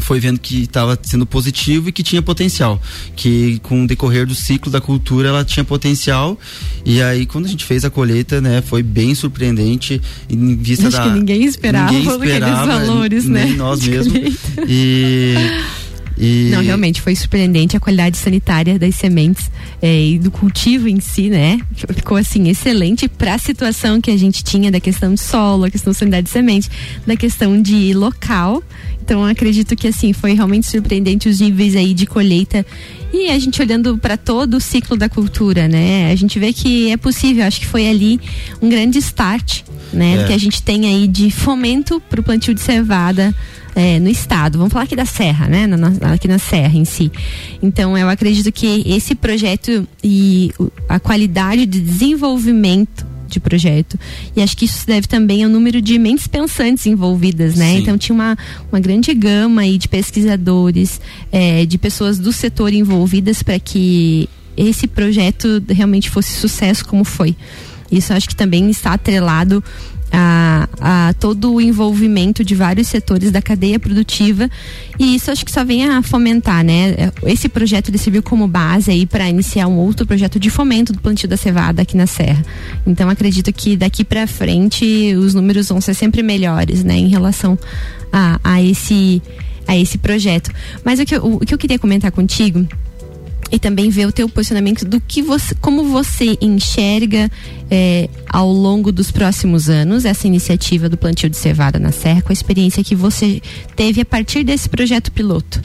foi 0.00 0.20
vendo 0.20 0.38
que 0.38 0.62
estava 0.62 0.98
sendo 1.02 1.24
positivo 1.24 1.88
e 1.88 1.92
que 1.92 2.02
tinha 2.02 2.20
potencial, 2.20 2.80
que 3.14 3.58
com 3.60 3.84
o 3.84 3.86
decorrer 3.86 4.26
do 4.26 4.34
ciclo 4.34 4.70
da 4.70 4.80
cultura 4.80 5.28
ela 5.28 5.44
tinha 5.44 5.64
potencial. 5.64 6.38
E 6.84 7.00
aí 7.00 7.26
quando 7.26 7.46
a 7.46 7.48
gente 7.48 7.64
fez 7.64 7.84
a 7.84 7.90
colheita, 7.90 8.40
né, 8.40 8.62
foi 8.62 8.82
bem 8.82 9.14
surpreendente 9.14 10.00
em 10.28 10.56
vista 10.56 10.88
Acho 10.88 10.96
da 10.96 11.04
que 11.04 11.10
ninguém 11.10 11.44
esperava 11.44 11.96
aqueles 11.96 12.66
valores, 12.66 13.24
nem 13.26 13.52
né, 13.52 13.56
nós 13.56 13.86
mesmos. 13.86 14.36
e 14.68 15.34
e 16.16 16.48
Não, 16.50 16.62
realmente 16.62 17.00
foi 17.00 17.16
surpreendente 17.16 17.76
a 17.76 17.80
qualidade 17.80 18.16
sanitária 18.16 18.78
das 18.78 18.94
sementes 18.94 19.50
eh, 19.82 20.10
e 20.10 20.18
do 20.18 20.30
cultivo 20.30 20.88
em 20.88 21.00
si, 21.00 21.28
né? 21.28 21.60
Ficou 21.74 22.16
assim 22.16 22.48
excelente 22.48 23.08
para 23.08 23.34
a 23.34 23.38
situação 23.38 24.00
que 24.00 24.10
a 24.10 24.16
gente 24.16 24.44
tinha 24.44 24.70
da 24.70 24.78
questão 24.78 25.14
de 25.14 25.20
solo, 25.20 25.64
a 25.64 25.70
questão 25.70 25.92
da 25.92 25.98
sanidade 25.98 26.26
de 26.26 26.30
semente, 26.30 26.70
da 27.06 27.16
questão 27.16 27.60
de 27.60 27.92
local. 27.94 28.62
Então 29.02 29.24
acredito 29.24 29.76
que 29.76 29.88
assim 29.88 30.12
foi 30.12 30.34
realmente 30.34 30.66
surpreendente 30.66 31.28
os 31.28 31.40
níveis 31.40 31.76
aí 31.76 31.92
de 31.92 32.06
colheita 32.06 32.64
e 33.12 33.30
a 33.30 33.38
gente 33.38 33.60
olhando 33.60 33.98
para 33.98 34.16
todo 34.16 34.56
o 34.56 34.60
ciclo 34.60 34.96
da 34.96 35.08
cultura, 35.08 35.68
né? 35.68 36.10
A 36.10 36.16
gente 36.16 36.38
vê 36.38 36.52
que 36.52 36.90
é 36.90 36.96
possível. 36.96 37.44
Acho 37.44 37.60
que 37.60 37.66
foi 37.66 37.88
ali 37.88 38.20
um 38.62 38.68
grande 38.68 38.98
start, 38.98 39.62
né? 39.92 40.22
É. 40.22 40.26
Que 40.26 40.32
a 40.32 40.38
gente 40.38 40.62
tem 40.62 40.86
aí 40.86 41.06
de 41.06 41.30
fomento 41.30 42.00
para 42.08 42.20
o 42.20 42.22
plantio 42.22 42.54
de 42.54 42.60
cevada 42.60 43.34
é, 43.74 43.98
no 43.98 44.08
estado. 44.08 44.58
Vamos 44.58 44.72
falar 44.72 44.84
aqui 44.84 44.96
da 44.96 45.04
Serra, 45.06 45.46
né? 45.48 45.66
Na- 45.66 45.76
na- 45.76 46.12
aqui 46.12 46.28
na 46.28 46.38
Serra 46.38 46.76
em 46.76 46.84
si. 46.84 47.10
Então, 47.62 47.96
eu 47.98 48.08
acredito 48.08 48.50
que 48.52 48.82
esse 48.86 49.14
projeto 49.14 49.86
e 50.02 50.52
a 50.88 50.98
qualidade 51.00 51.66
de 51.66 51.80
desenvolvimento 51.80 53.06
de 53.26 53.40
projeto 53.40 53.98
e 54.36 54.42
acho 54.42 54.56
que 54.56 54.64
isso 54.66 54.78
se 54.80 54.86
deve 54.86 55.08
também 55.08 55.42
ao 55.42 55.50
número 55.50 55.80
de 55.82 55.98
mentes 55.98 56.26
pensantes 56.26 56.86
envolvidas, 56.86 57.56
né? 57.56 57.72
Sim. 57.72 57.78
Então 57.78 57.98
tinha 57.98 58.14
uma, 58.14 58.36
uma 58.70 58.78
grande 58.78 59.12
gama 59.14 59.62
aí 59.62 59.76
de 59.76 59.88
pesquisadores, 59.88 61.00
é, 61.32 61.64
de 61.66 61.76
pessoas 61.78 62.18
do 62.18 62.32
setor 62.32 62.72
envolvidas 62.72 63.42
para 63.42 63.58
que 63.58 64.28
esse 64.56 64.86
projeto 64.86 65.60
realmente 65.68 66.10
fosse 66.10 66.32
sucesso 66.38 66.84
como 66.84 67.02
foi. 67.02 67.34
Isso 67.90 68.12
acho 68.12 68.28
que 68.28 68.36
também 68.36 68.70
está 68.70 68.92
atrelado 68.92 69.64
a, 70.14 70.68
a 71.08 71.14
todo 71.14 71.52
o 71.54 71.60
envolvimento 71.60 72.44
de 72.44 72.54
vários 72.54 72.86
setores 72.88 73.30
da 73.30 73.42
cadeia 73.42 73.78
produtiva 73.78 74.48
e 74.98 75.14
isso 75.16 75.30
acho 75.30 75.44
que 75.44 75.50
só 75.50 75.64
vem 75.64 75.88
a 75.88 76.02
fomentar, 76.02 76.64
né? 76.64 77.10
Esse 77.24 77.48
projeto 77.48 77.88
ele 77.88 77.98
serviu 77.98 78.22
como 78.22 78.46
base 78.46 78.90
aí 78.90 79.04
para 79.06 79.28
iniciar 79.28 79.66
um 79.66 79.76
outro 79.76 80.06
projeto 80.06 80.38
de 80.38 80.50
fomento 80.50 80.92
do 80.92 81.00
plantio 81.00 81.28
da 81.28 81.36
cevada 81.36 81.82
aqui 81.82 81.96
na 81.96 82.06
Serra. 82.06 82.44
Então 82.86 83.08
acredito 83.10 83.52
que 83.52 83.76
daqui 83.76 84.04
para 84.04 84.26
frente 84.26 85.14
os 85.16 85.34
números 85.34 85.68
vão 85.68 85.80
ser 85.80 85.94
sempre 85.94 86.22
melhores, 86.22 86.84
né, 86.84 86.96
em 86.96 87.08
relação 87.08 87.58
a, 88.12 88.38
a 88.44 88.62
esse 88.62 89.20
a 89.66 89.74
esse 89.76 89.96
projeto. 89.96 90.50
Mas 90.84 91.00
o 91.00 91.06
que, 91.06 91.16
eu- 91.16 91.24
o 91.24 91.40
que 91.40 91.54
eu 91.54 91.58
queria 91.58 91.78
comentar 91.78 92.12
contigo 92.12 92.66
e 93.50 93.58
também 93.58 93.90
ver 93.90 94.06
o 94.06 94.12
teu 94.12 94.28
posicionamento 94.28 94.84
do 94.84 95.00
que 95.00 95.22
você, 95.22 95.54
como 95.56 95.84
você 95.84 96.36
enxerga 96.40 97.30
eh, 97.70 98.08
ao 98.28 98.50
longo 98.50 98.90
dos 98.90 99.10
próximos 99.10 99.68
anos 99.68 100.04
essa 100.04 100.26
iniciativa 100.26 100.88
do 100.88 100.96
plantio 100.96 101.28
de 101.28 101.36
cevada 101.36 101.78
na 101.78 101.92
Serra, 101.92 102.22
com 102.22 102.30
a 102.30 102.32
experiência 102.32 102.82
que 102.82 102.94
você 102.94 103.40
teve 103.76 104.00
a 104.00 104.04
partir 104.04 104.44
desse 104.44 104.68
projeto 104.68 105.12
piloto. 105.12 105.60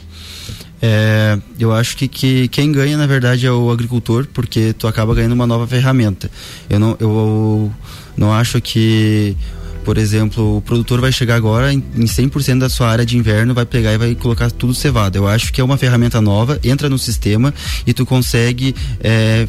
É, 0.82 1.38
eu 1.58 1.72
acho 1.72 1.96
que, 1.96 2.08
que 2.08 2.48
quem 2.48 2.72
ganha, 2.72 2.96
na 2.96 3.06
verdade, 3.06 3.46
é 3.46 3.52
o 3.52 3.70
agricultor, 3.70 4.26
porque 4.32 4.72
tu 4.72 4.86
acaba 4.86 5.14
ganhando 5.14 5.32
uma 5.32 5.46
nova 5.46 5.66
ferramenta. 5.66 6.30
Eu 6.70 6.80
não, 6.80 6.96
eu 6.98 7.72
não 8.16 8.32
acho 8.32 8.60
que, 8.60 9.36
por 9.84 9.98
exemplo, 9.98 10.58
o 10.58 10.62
produtor 10.62 11.00
vai 11.00 11.12
chegar 11.12 11.36
agora 11.36 11.72
em, 11.72 11.82
em 11.96 12.04
100% 12.04 12.58
da 12.58 12.68
sua 12.68 12.88
área 12.88 13.04
de 13.04 13.16
inverno, 13.16 13.54
vai 13.54 13.66
pegar 13.66 13.92
e 13.92 13.98
vai 13.98 14.14
colocar 14.14 14.50
tudo 14.50 14.74
cevado. 14.74 15.16
Eu 15.16 15.26
acho 15.26 15.52
que 15.52 15.60
é 15.60 15.64
uma 15.64 15.76
ferramenta 15.76 16.20
nova, 16.20 16.58
entra 16.62 16.88
no 16.88 16.98
sistema 16.98 17.52
e 17.86 17.92
tu 17.92 18.04
consegue 18.04 18.74
é, 19.00 19.46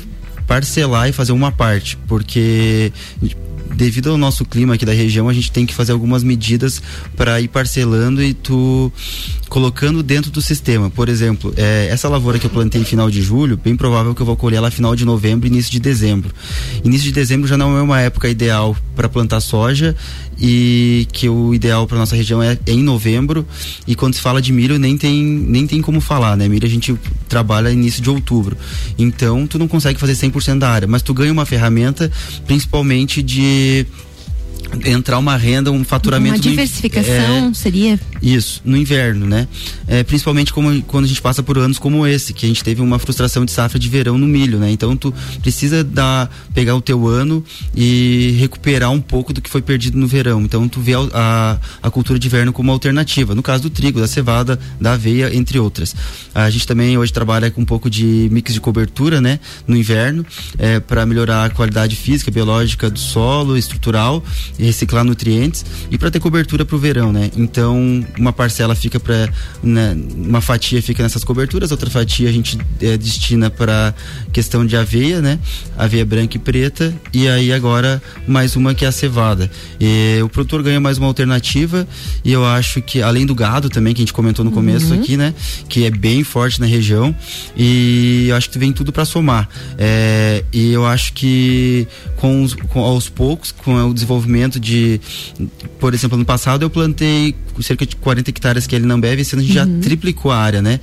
parcelar 0.48 1.10
e 1.10 1.14
fazer 1.14 1.32
uma 1.32 1.52
parte, 1.52 1.98
porque 2.08 2.92
devido 3.76 4.12
ao 4.12 4.18
nosso 4.18 4.46
clima 4.46 4.76
aqui 4.76 4.86
da 4.86 4.94
região, 4.94 5.30
a 5.30 5.34
gente 5.34 5.52
tem 5.52 5.66
que 5.66 5.74
fazer 5.74 5.92
algumas 5.92 6.24
medidas 6.24 6.82
para 7.16 7.40
ir 7.42 7.48
parcelando 7.48 8.22
e 8.22 8.34
tu 8.34 8.92
colocando 9.50 10.02
dentro 10.02 10.32
do 10.32 10.42
sistema. 10.42 10.90
Por 10.90 11.10
exemplo, 11.10 11.54
eh, 11.58 11.88
essa 11.90 12.08
lavoura 12.08 12.40
que 12.40 12.46
eu 12.46 12.50
plantei 12.50 12.84
final 12.84 13.10
de 13.10 13.22
julho, 13.22 13.58
bem 13.58 13.76
provável 13.76 14.16
que 14.16 14.22
eu 14.22 14.26
vou 14.26 14.36
colher 14.36 14.58
ela 14.58 14.72
final 14.72 14.96
de 14.96 15.06
novembro, 15.06 15.48
início 15.48 15.72
de 15.72 15.80
dezembro. 15.80 16.34
Início 16.84 17.06
de 17.06 17.12
dezembro 17.12 17.48
já 17.48 17.58
não 17.58 17.78
é 17.78 17.82
uma 17.82 18.00
época 18.00 18.30
ideal 18.30 18.76
para 18.96 19.10
plantar 19.10 19.42
soja 19.42 19.96
e 20.40 21.08
que 21.12 21.30
o 21.30 21.54
ideal 21.54 21.86
para 21.88 21.98
nossa 21.98 22.16
região 22.16 22.42
é, 22.42 22.58
é 22.66 22.72
em 22.72 22.84
novembro. 22.84 23.46
E 23.88 23.96
quando 23.96 24.14
se 24.14 24.22
fala 24.22 24.42
de 24.42 24.52
milho 24.52 24.80
nem 24.80 24.98
tem 24.98 25.24
nem 25.24 25.68
tem 25.68 25.82
como 25.82 26.02
falar, 26.02 26.36
né? 26.36 26.48
Milho 26.48 26.66
a 26.66 26.70
gente 26.70 26.96
trabalha 27.28 27.72
início 27.72 28.02
de 28.02 28.10
outubro. 28.10 28.58
Então 28.98 29.46
tu 29.48 29.60
não 29.60 29.68
consegue 29.68 30.00
fazer 30.00 30.14
100% 30.14 30.60
da 30.60 30.70
área, 30.70 30.88
mas 30.88 31.02
tu 31.02 31.14
ganha 31.14 31.32
uma 31.32 31.46
ferramenta 31.46 32.12
principalmente 32.46 33.22
de 33.22 33.86
entrar 34.86 35.18
uma 35.18 35.36
renda, 35.36 35.72
um 35.72 35.84
faturamento 35.84 36.36
Uma 36.36 36.38
no 36.38 36.44
diversificação 36.44 37.50
é, 37.50 37.54
seria 37.54 38.00
isso, 38.22 38.62
no 38.64 38.78
inverno, 38.78 39.26
né? 39.26 39.48
É, 39.88 40.04
principalmente 40.04 40.54
como, 40.54 40.82
quando 40.84 41.06
a 41.06 41.08
gente 41.08 41.22
passa 41.22 41.42
por 41.42 41.58
anos 41.58 41.80
como 41.80 42.06
esse, 42.06 42.34
que 42.34 42.46
a 42.46 42.50
gente 42.50 42.64
teve 42.64 42.82
uma 42.82 43.00
frustração 43.00 43.44
de 43.44 43.52
safra 43.52 43.80
de 43.80 43.90
verão 43.90 44.18
no 44.18 44.28
milho, 44.28 44.60
né? 44.60 44.72
Então 44.72 44.96
tu 44.96 45.14
precisa 45.42 45.84
dar, 45.84 46.30
pegar 46.54 46.76
o 46.76 46.82
teu 46.82 47.08
ano 47.08 47.44
e 47.76 48.36
recuperar 48.40 48.92
um 48.92 49.02
pouco 49.02 49.34
do 49.34 49.42
que 49.42 49.50
foi 49.50 49.62
perdido 49.62 49.98
no 49.98 50.08
verão. 50.08 50.42
Então 50.42 50.68
tu 50.68 50.80
vê 50.80 50.94
a, 50.94 51.08
a, 51.14 51.88
a 51.88 51.92
cultura 51.92 52.20
de 52.20 52.28
inverno 52.28 52.54
como 52.54 52.72
alternativa. 52.72 53.34
No 53.34 53.42
caso 53.42 53.64
do 53.64 53.70
trigo, 53.70 54.00
da 54.00 54.08
cevada, 54.08 54.60
da 54.80 54.94
aveia, 54.94 55.36
entre 55.36 55.58
outras. 55.58 55.96
A 56.34 56.50
gente 56.50 56.68
também 56.68 56.98
hoje 56.98 57.12
trabalha 57.12 57.50
com 57.50 57.62
um 57.62 57.66
pouco 57.66 57.90
de 57.90 58.30
mix 58.32 58.54
de 58.54 58.62
cobertura, 58.62 59.20
né? 59.20 59.40
No 59.68 59.76
inverno, 59.76 60.26
é, 60.58 60.80
para 60.80 61.06
melhorar 61.06 61.46
a 61.46 61.50
qualidade 61.50 61.96
física, 61.96 62.30
biológica 62.30 62.90
do 62.90 63.00
solo, 63.00 63.58
estrutural, 63.58 64.24
reciclar 64.58 65.04
nutrientes 65.04 65.66
e 65.90 65.98
para 65.98 66.12
ter 66.12 66.20
cobertura 66.20 66.64
para 66.66 66.76
o 66.76 66.80
verão, 66.80 67.12
né? 67.12 67.30
Então 67.36 68.06
uma 68.18 68.32
parcela 68.34 68.76
fica 68.76 69.00
para 69.00 69.30
uma 69.64 70.42
fatia 70.42 70.82
fica 70.82 71.04
nessas 71.04 71.24
coberturas, 71.24 71.72
outra 71.72 71.90
fatia 71.90 72.30
a 72.30 72.32
gente 72.32 72.58
é, 72.82 72.98
destina 72.98 73.50
para 73.50 73.94
questão 74.32 74.66
de 74.66 74.76
aveia, 74.76 75.22
né? 75.22 75.40
Aveia 75.78 76.06
branca 76.06 76.38
e 76.38 76.40
preta 76.40 76.94
e 77.14 77.28
aí 77.28 77.52
agora 77.52 78.02
mais 78.28 78.56
uma 78.56 78.74
que 78.74 78.86
é 78.86 78.88
a 78.88 78.92
cevada. 78.92 79.50
E 79.80 80.20
o 80.24 80.30
produtor 80.30 80.62
ganha 80.64 80.80
mais 80.80 80.98
uma 80.98 81.08
alternativa 81.08 81.88
e 82.24 82.32
eu 82.32 82.46
acho 82.46 82.82
que 82.82 83.02
além 83.02 83.26
do 83.26 83.36
gado 83.36 83.70
também 83.70 83.94
que 83.94 84.02
a 84.02 84.04
gente 84.04 84.14
comentou 84.14 84.44
no 84.46 84.52
começo 84.52 84.94
Uhum. 84.94 85.00
aqui, 85.00 85.16
né? 85.18 85.34
Que 85.70 85.86
é 85.86 85.92
bem 85.92 86.24
forte 86.24 86.60
na 86.60 86.66
região 86.66 87.16
e 87.56 88.26
eu 88.30 88.36
acho 88.36 88.50
que 88.50 88.58
vem 88.58 88.72
tudo 88.72 88.92
para 88.92 89.06
somar. 89.06 89.48
É, 89.78 90.44
e 90.52 90.72
eu 90.72 90.86
acho 90.86 91.14
que 91.14 91.88
com, 92.16 92.44
os- 92.44 92.54
com 92.54 92.80
aos 92.80 93.10
poucos, 93.10 93.52
com 93.52 93.76
o 93.86 93.94
desenvolvimento 93.94 94.41
crescimento 94.42 94.60
de, 94.60 95.00
por 95.80 95.94
exemplo, 95.94 96.18
no 96.18 96.26
passado 96.26 96.64
eu 96.64 96.70
plantei 96.70 97.36
cerca 97.62 97.86
de 97.86 97.96
40 97.96 98.30
hectares 98.30 98.66
que 98.66 98.76
ele 98.76 98.86
não 98.86 99.00
bebe, 99.00 99.22
esse 99.22 99.36
ano 99.36 99.44
a 99.44 99.46
gente 99.46 99.58
uhum. 99.58 99.76
já 99.76 99.82
triplicou 99.82 100.32
a 100.32 100.38
área, 100.38 100.62
né? 100.62 100.80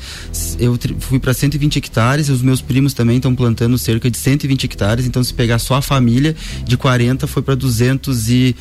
Eu 0.59 0.79
fui 1.01 1.19
para 1.19 1.35
120 1.35 1.77
hectares, 1.77 2.29
os 2.29 2.43
meus 2.43 2.61
primos 2.61 2.93
também 2.93 3.17
estão 3.17 3.35
plantando 3.35 3.77
cerca 3.79 4.11
de 4.11 4.17
120 4.17 4.65
hectares, 4.65 5.07
então 5.07 5.23
se 5.25 5.35
pegar 5.35 5.59
só 5.59 5.77
a 5.77 5.83
família 5.83 6.37
de 6.65 6.77
40 6.77 7.27
foi 7.27 7.43
para 7.43 7.55
200 7.55 8.29
e 8.29 8.39
e 8.39 8.55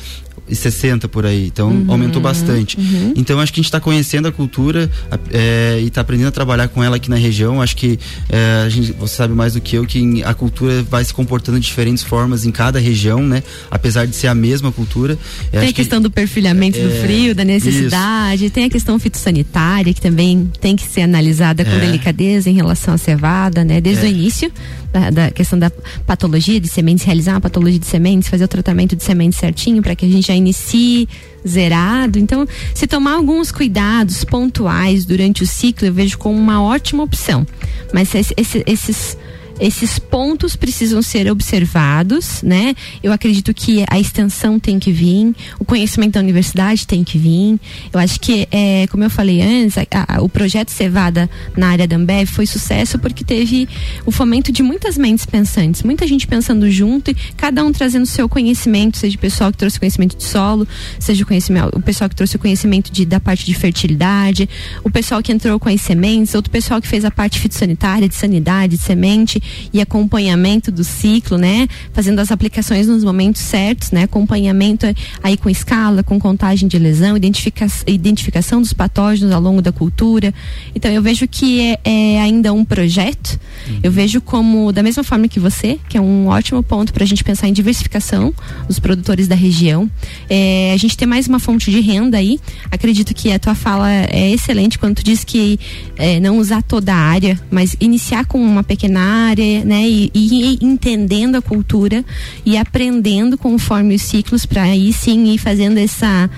60 0.54 1.08
por 1.08 1.26
aí. 1.26 1.46
Então 1.46 1.70
uhum, 1.70 1.84
aumentou 1.88 2.20
bastante. 2.20 2.76
Uhum. 2.78 3.14
Então 3.16 3.40
acho 3.40 3.52
que 3.52 3.60
a 3.60 3.62
gente 3.62 3.66
está 3.66 3.80
conhecendo 3.80 4.28
a 4.28 4.32
cultura 4.32 4.90
é, 5.32 5.78
e 5.80 5.86
está 5.86 6.00
aprendendo 6.00 6.28
a 6.28 6.32
trabalhar 6.32 6.68
com 6.68 6.82
ela 6.82 6.96
aqui 6.96 7.10
na 7.10 7.16
região. 7.16 7.60
Acho 7.60 7.76
que 7.76 7.98
é, 8.28 8.62
a 8.64 8.68
gente, 8.68 8.92
você 8.92 9.16
sabe 9.16 9.34
mais 9.34 9.54
do 9.54 9.60
que 9.60 9.76
eu 9.76 9.86
que 9.86 10.22
a 10.22 10.34
cultura 10.34 10.82
vai 10.82 11.04
se 11.04 11.12
comportando 11.12 11.58
de 11.58 11.66
diferentes 11.66 12.02
formas 12.02 12.44
em 12.44 12.50
cada 12.50 12.78
região, 12.78 13.22
né? 13.22 13.42
Apesar 13.70 14.06
de 14.06 14.14
ser 14.14 14.28
a 14.28 14.34
mesma 14.34 14.72
cultura. 14.72 15.18
Tem 15.50 15.68
a 15.68 15.72
questão 15.72 15.98
que, 15.98 16.04
do 16.04 16.10
perfilhamento 16.10 16.78
é, 16.78 16.82
do 16.82 16.90
frio, 17.02 17.34
da 17.34 17.44
necessidade, 17.44 18.46
isso. 18.46 18.54
tem 18.54 18.64
a 18.64 18.70
questão 18.70 18.98
fitossanitária 18.98 19.92
que 19.92 20.00
também 20.00 20.50
tem 20.60 20.76
que 20.76 20.86
ser 20.86 21.02
analisada 21.02 21.64
com 21.64 21.70
é. 21.70 21.78
delicadeza 21.78 22.50
em 22.50 22.54
relação 22.54 22.94
à 22.94 22.98
cevada, 22.98 23.64
né? 23.64 23.80
Desde 23.80 24.04
o 24.04 24.06
é. 24.06 24.10
início 24.10 24.50
da, 24.92 25.10
da, 25.10 25.30
questão 25.30 25.58
da 25.58 25.70
patologia 26.06 26.60
de 26.60 26.68
sementes, 26.68 27.04
realizar 27.04 27.36
a 27.36 27.40
patologia 27.40 27.78
de 27.78 27.86
sementes, 27.86 28.28
fazer 28.28 28.44
o 28.44 28.48
tratamento 28.48 28.96
de 28.96 29.02
sementes 29.04 29.38
certinho 29.38 29.82
para 29.82 29.94
que 29.94 30.06
a 30.06 30.08
gente 30.08 30.26
já 30.26 30.34
inicie 30.34 31.08
zerado. 31.46 32.18
Então, 32.18 32.46
se 32.74 32.86
tomar 32.86 33.14
alguns 33.14 33.52
cuidados 33.52 34.24
pontuais 34.24 35.04
durante 35.04 35.42
o 35.42 35.46
ciclo, 35.46 35.86
eu 35.86 35.92
vejo 35.92 36.18
como 36.18 36.38
uma 36.38 36.62
ótima 36.62 37.02
opção. 37.02 37.46
Mas 37.92 38.14
esse, 38.14 38.34
esse, 38.36 38.64
esses 38.66 39.16
esses 39.60 39.98
pontos 39.98 40.56
precisam 40.56 41.02
ser 41.02 41.30
observados, 41.30 42.42
né? 42.42 42.74
Eu 43.02 43.12
acredito 43.12 43.52
que 43.52 43.84
a 43.88 43.98
extensão 43.98 44.58
tem 44.58 44.78
que 44.78 44.92
vir, 44.92 45.34
o 45.58 45.64
conhecimento 45.64 46.14
da 46.14 46.20
universidade 46.20 46.86
tem 46.86 47.02
que 47.02 47.18
vir. 47.18 47.58
Eu 47.92 48.00
acho 48.00 48.20
que, 48.20 48.46
é, 48.50 48.86
como 48.88 49.04
eu 49.04 49.10
falei 49.10 49.42
antes, 49.42 49.76
a, 49.78 50.16
a, 50.16 50.22
o 50.22 50.28
projeto 50.28 50.70
Cevada 50.70 51.28
na 51.56 51.68
área 51.68 51.86
da 51.86 51.96
Ambev 51.96 52.28
foi 52.28 52.46
sucesso 52.46 52.98
porque 52.98 53.24
teve 53.24 53.68
o 54.06 54.10
fomento 54.10 54.52
de 54.52 54.62
muitas 54.62 54.96
mentes 54.96 55.26
pensantes, 55.26 55.82
muita 55.82 56.06
gente 56.06 56.26
pensando 56.26 56.70
junto 56.70 57.10
e 57.10 57.14
cada 57.36 57.64
um 57.64 57.72
trazendo 57.72 58.06
seu 58.06 58.28
conhecimento, 58.28 58.96
seja 58.96 59.16
o 59.16 59.20
pessoal 59.20 59.50
que 59.50 59.58
trouxe 59.58 59.78
conhecimento 59.78 60.16
de 60.16 60.24
solo, 60.24 60.66
seja 60.98 61.24
o, 61.24 61.26
conhecimento, 61.26 61.76
o 61.76 61.82
pessoal 61.82 62.08
que 62.08 62.16
trouxe 62.16 62.36
o 62.36 62.38
conhecimento 62.38 62.92
de, 62.92 63.04
da 63.04 63.18
parte 63.18 63.44
de 63.44 63.54
fertilidade, 63.54 64.48
o 64.84 64.90
pessoal 64.90 65.22
que 65.22 65.32
entrou 65.32 65.58
com 65.58 65.68
as 65.68 65.80
sementes, 65.80 66.34
outro 66.34 66.50
pessoal 66.50 66.80
que 66.80 66.88
fez 66.88 67.04
a 67.04 67.10
parte 67.10 67.38
fitossanitária, 67.40 68.08
de 68.08 68.14
sanidade, 68.14 68.76
de 68.76 68.82
semente 68.82 69.42
e 69.72 69.80
acompanhamento 69.80 70.70
do 70.70 70.84
ciclo, 70.84 71.38
né? 71.38 71.68
Fazendo 71.92 72.18
as 72.18 72.30
aplicações 72.30 72.86
nos 72.86 73.04
momentos 73.04 73.42
certos, 73.42 73.90
né? 73.90 74.04
Acompanhamento 74.04 74.86
aí 75.22 75.36
com 75.36 75.48
escala, 75.48 76.02
com 76.02 76.18
contagem 76.18 76.68
de 76.68 76.78
lesão, 76.78 77.16
identifica 77.16 77.66
identificação 77.86 78.60
dos 78.60 78.72
patógenos 78.72 79.32
ao 79.32 79.40
longo 79.40 79.62
da 79.62 79.72
cultura. 79.72 80.32
Então 80.74 80.90
eu 80.90 81.02
vejo 81.02 81.26
que 81.26 81.60
é, 81.60 81.78
é 81.84 82.20
ainda 82.20 82.52
um 82.52 82.64
projeto. 82.64 83.38
Uhum. 83.68 83.80
Eu 83.82 83.90
vejo 83.90 84.20
como 84.20 84.72
da 84.72 84.82
mesma 84.82 85.02
forma 85.02 85.28
que 85.28 85.40
você, 85.40 85.78
que 85.88 85.96
é 85.96 86.00
um 86.00 86.28
ótimo 86.28 86.62
ponto 86.62 86.92
para 86.92 87.04
a 87.04 87.06
gente 87.06 87.24
pensar 87.24 87.48
em 87.48 87.52
diversificação 87.52 88.32
dos 88.66 88.78
produtores 88.78 89.28
da 89.28 89.34
região. 89.34 89.90
É, 90.28 90.72
a 90.74 90.76
gente 90.76 90.96
tem 90.96 91.06
mais 91.06 91.26
uma 91.26 91.38
fonte 91.38 91.70
de 91.70 91.80
renda 91.80 92.18
aí. 92.18 92.38
Acredito 92.70 93.14
que 93.14 93.32
a 93.32 93.38
tua 93.38 93.54
fala 93.54 93.90
é 93.90 94.30
excelente 94.30 94.78
quando 94.78 94.96
tu 94.96 95.04
diz 95.04 95.24
que 95.24 95.58
é, 95.96 96.20
não 96.20 96.38
usar 96.38 96.62
toda 96.62 96.92
a 96.92 96.96
área, 96.96 97.38
mas 97.50 97.76
iniciar 97.80 98.24
com 98.26 98.40
uma 98.40 98.62
pequena 98.62 99.00
área, 99.00 99.37
né? 99.64 99.88
E, 99.88 100.10
e 100.14 100.58
entendendo 100.60 101.36
a 101.36 101.42
cultura 101.42 102.04
e 102.44 102.56
aprendendo 102.56 103.38
conforme 103.38 103.94
os 103.94 104.02
ciclos 104.02 104.44
para 104.44 104.62
aí 104.62 104.92
sim 104.92 105.32
ir 105.32 105.38
fazendo 105.38 105.78
essa 105.78 106.28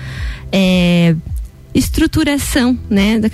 é, 0.51 1.15
estruturação, 1.73 2.77
né, 2.89 3.19
da, 3.19 3.29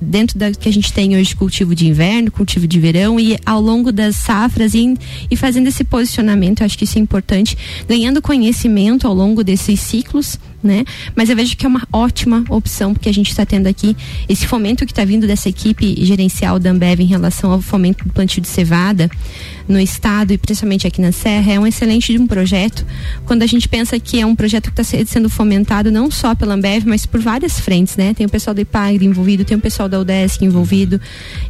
dentro 0.00 0.38
da 0.38 0.52
que 0.52 0.68
a 0.68 0.72
gente 0.72 0.92
tem 0.92 1.16
hoje 1.16 1.34
cultivo 1.34 1.74
de 1.74 1.86
inverno, 1.86 2.30
cultivo 2.30 2.66
de 2.66 2.78
verão 2.78 3.18
e 3.18 3.38
ao 3.44 3.60
longo 3.60 3.90
das 3.90 4.16
safras 4.16 4.74
e, 4.74 4.94
e 5.30 5.36
fazendo 5.36 5.68
esse 5.68 5.84
posicionamento, 5.84 6.60
eu 6.60 6.66
acho 6.66 6.76
que 6.76 6.84
isso 6.84 6.98
é 6.98 7.00
importante, 7.00 7.56
ganhando 7.88 8.20
conhecimento 8.20 9.06
ao 9.06 9.14
longo 9.14 9.42
desses 9.42 9.80
ciclos 9.80 10.38
né? 10.62 10.84
Mas 11.14 11.30
eu 11.30 11.36
vejo 11.36 11.56
que 11.56 11.64
é 11.64 11.68
uma 11.68 11.86
ótima 11.92 12.44
opção, 12.48 12.92
porque 12.92 13.08
a 13.08 13.14
gente 13.14 13.30
está 13.30 13.46
tendo 13.46 13.66
aqui 13.66 13.96
esse 14.28 14.46
fomento 14.46 14.84
que 14.84 14.92
está 14.92 15.04
vindo 15.04 15.26
dessa 15.26 15.48
equipe 15.48 16.04
gerencial 16.04 16.58
da 16.58 16.70
Ambev 16.70 17.00
em 17.00 17.06
relação 17.06 17.52
ao 17.52 17.60
fomento 17.60 18.04
do 18.04 18.12
plantio 18.12 18.42
de 18.42 18.48
cevada 18.48 19.10
no 19.68 19.78
estado 19.78 20.32
e 20.32 20.38
principalmente 20.38 20.86
aqui 20.86 21.00
na 21.00 21.12
Serra, 21.12 21.52
é 21.52 21.60
um 21.60 21.66
excelente 21.66 22.16
um 22.18 22.26
projeto. 22.26 22.84
Quando 23.26 23.42
a 23.42 23.46
gente 23.46 23.68
pensa 23.68 23.98
que 24.00 24.20
é 24.20 24.26
um 24.26 24.34
projeto 24.34 24.72
que 24.72 24.80
está 24.80 25.04
sendo 25.04 25.28
fomentado 25.28 25.90
não 25.92 26.10
só 26.10 26.34
pela 26.34 26.54
Ambev, 26.54 26.84
mas 26.86 27.04
por 27.04 27.20
várias 27.20 27.60
frentes, 27.60 27.96
né? 27.96 28.14
Tem 28.14 28.26
o 28.26 28.30
pessoal 28.30 28.54
do 28.54 28.60
IPAGRE 28.60 29.04
envolvido, 29.04 29.44
tem 29.44 29.56
o 29.56 29.60
pessoal 29.60 29.88
da 29.88 30.00
UDESC 30.00 30.44
envolvido. 30.44 31.00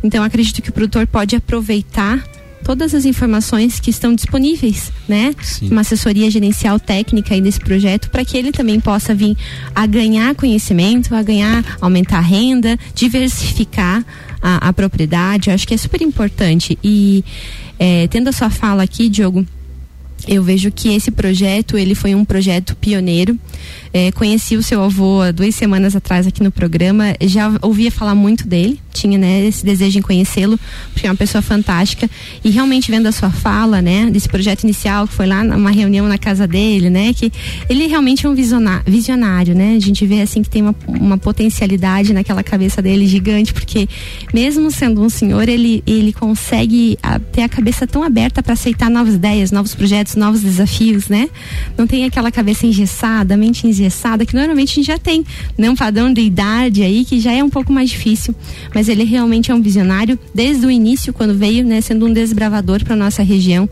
Então 0.02 0.24
acredito 0.24 0.60
que 0.60 0.70
o 0.70 0.72
produtor 0.72 1.06
pode 1.06 1.36
aproveitar 1.36 2.22
todas 2.68 2.94
as 2.94 3.06
informações 3.06 3.80
que 3.80 3.88
estão 3.88 4.14
disponíveis, 4.14 4.92
né? 5.08 5.34
Sim. 5.40 5.70
Uma 5.70 5.80
assessoria 5.80 6.30
gerencial 6.30 6.78
técnica 6.78 7.32
aí 7.32 7.40
desse 7.40 7.58
projeto 7.58 8.10
para 8.10 8.22
que 8.26 8.36
ele 8.36 8.52
também 8.52 8.78
possa 8.78 9.14
vir 9.14 9.34
a 9.74 9.86
ganhar 9.86 10.34
conhecimento, 10.34 11.14
a 11.14 11.22
ganhar, 11.22 11.64
aumentar 11.80 12.18
a 12.18 12.20
renda, 12.20 12.78
diversificar 12.94 14.04
a, 14.42 14.68
a 14.68 14.72
propriedade. 14.74 15.48
Eu 15.48 15.54
acho 15.54 15.66
que 15.66 15.72
é 15.72 15.78
super 15.78 16.02
importante. 16.02 16.78
E 16.84 17.24
é, 17.78 18.06
tendo 18.08 18.28
a 18.28 18.32
sua 18.32 18.50
fala 18.50 18.82
aqui, 18.82 19.08
Diogo, 19.08 19.46
eu 20.26 20.42
vejo 20.42 20.70
que 20.70 20.90
esse 20.90 21.10
projeto 21.10 21.78
ele 21.78 21.94
foi 21.94 22.14
um 22.14 22.22
projeto 22.22 22.76
pioneiro 22.76 23.38
é, 23.92 24.12
conheci 24.12 24.56
o 24.56 24.62
seu 24.62 24.82
avô 24.82 25.20
há 25.20 25.30
duas 25.30 25.54
semanas 25.54 25.96
atrás 25.96 26.26
aqui 26.26 26.42
no 26.42 26.50
programa. 26.50 27.14
Já 27.22 27.50
ouvia 27.62 27.90
falar 27.90 28.14
muito 28.14 28.46
dele, 28.46 28.80
tinha 28.98 29.18
né, 29.18 29.46
esse 29.46 29.64
desejo 29.64 29.98
em 29.98 30.02
conhecê-lo, 30.02 30.58
porque 30.92 31.06
é 31.06 31.10
uma 31.10 31.16
pessoa 31.16 31.40
fantástica. 31.42 32.08
E 32.44 32.50
realmente 32.50 32.90
vendo 32.90 33.06
a 33.06 33.12
sua 33.12 33.30
fala, 33.30 33.80
né, 33.80 34.10
desse 34.10 34.28
projeto 34.28 34.64
inicial, 34.64 35.06
que 35.06 35.14
foi 35.14 35.26
lá 35.26 35.44
numa 35.44 35.70
reunião 35.70 36.08
na 36.08 36.18
casa 36.18 36.46
dele, 36.46 36.90
né, 36.90 37.12
que 37.12 37.32
ele 37.68 37.86
realmente 37.86 38.26
é 38.26 38.28
um 38.28 38.34
visionário, 38.34 39.54
né? 39.54 39.74
A 39.76 39.80
gente 39.80 40.06
vê 40.06 40.20
assim 40.20 40.42
que 40.42 40.50
tem 40.50 40.62
uma, 40.62 40.74
uma 40.86 41.18
potencialidade 41.18 42.12
naquela 42.12 42.42
cabeça 42.42 42.82
dele 42.82 43.06
gigante, 43.06 43.52
porque 43.52 43.88
mesmo 44.32 44.70
sendo 44.70 45.02
um 45.02 45.08
senhor, 45.08 45.48
ele, 45.48 45.82
ele 45.86 46.12
consegue 46.12 46.98
a, 47.02 47.18
ter 47.18 47.42
a 47.42 47.48
cabeça 47.48 47.86
tão 47.86 48.02
aberta 48.02 48.42
para 48.42 48.52
aceitar 48.52 48.90
novas 48.90 49.14
ideias, 49.14 49.50
novos 49.50 49.74
projetos, 49.74 50.16
novos 50.16 50.40
desafios, 50.42 51.08
né? 51.08 51.28
Não 51.76 51.86
tem 51.86 52.04
aquela 52.04 52.30
cabeça 52.30 52.66
engessada, 52.66 53.36
mente 53.36 53.66
engessada 53.66 54.24
que 54.24 54.34
normalmente 54.34 54.72
a 54.72 54.74
gente 54.74 54.86
já 54.86 54.98
tem 54.98 55.24
né, 55.56 55.70
um 55.70 55.76
padrão 55.76 56.12
de 56.12 56.20
idade 56.20 56.82
aí 56.82 57.04
que 57.04 57.20
já 57.20 57.32
é 57.32 57.42
um 57.42 57.50
pouco 57.50 57.72
mais 57.72 57.90
difícil. 57.90 58.34
Mas 58.74 58.87
ele 58.88 59.04
realmente 59.04 59.50
é 59.50 59.54
um 59.54 59.60
visionário 59.60 60.18
desde 60.34 60.66
o 60.66 60.70
início, 60.70 61.12
quando 61.12 61.34
veio, 61.34 61.64
né, 61.64 61.80
sendo 61.80 62.06
um 62.06 62.12
desbravador 62.12 62.84
para 62.84 62.96
nossa 62.96 63.22
região 63.22 63.68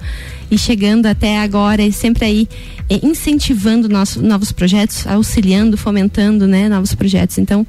e 0.51 0.57
chegando 0.57 1.07
até 1.07 1.39
agora 1.39 1.83
e 1.83 1.93
sempre 1.93 2.25
aí 2.25 2.49
é, 2.89 3.05
incentivando 3.05 3.89
nosso, 3.89 4.23
novos 4.23 4.53
projetos, 4.53 5.07
auxiliando, 5.07 5.77
fomentando 5.77 6.47
né, 6.47 6.69
novos 6.69 6.95
projetos. 6.95 7.39
Então, 7.39 7.67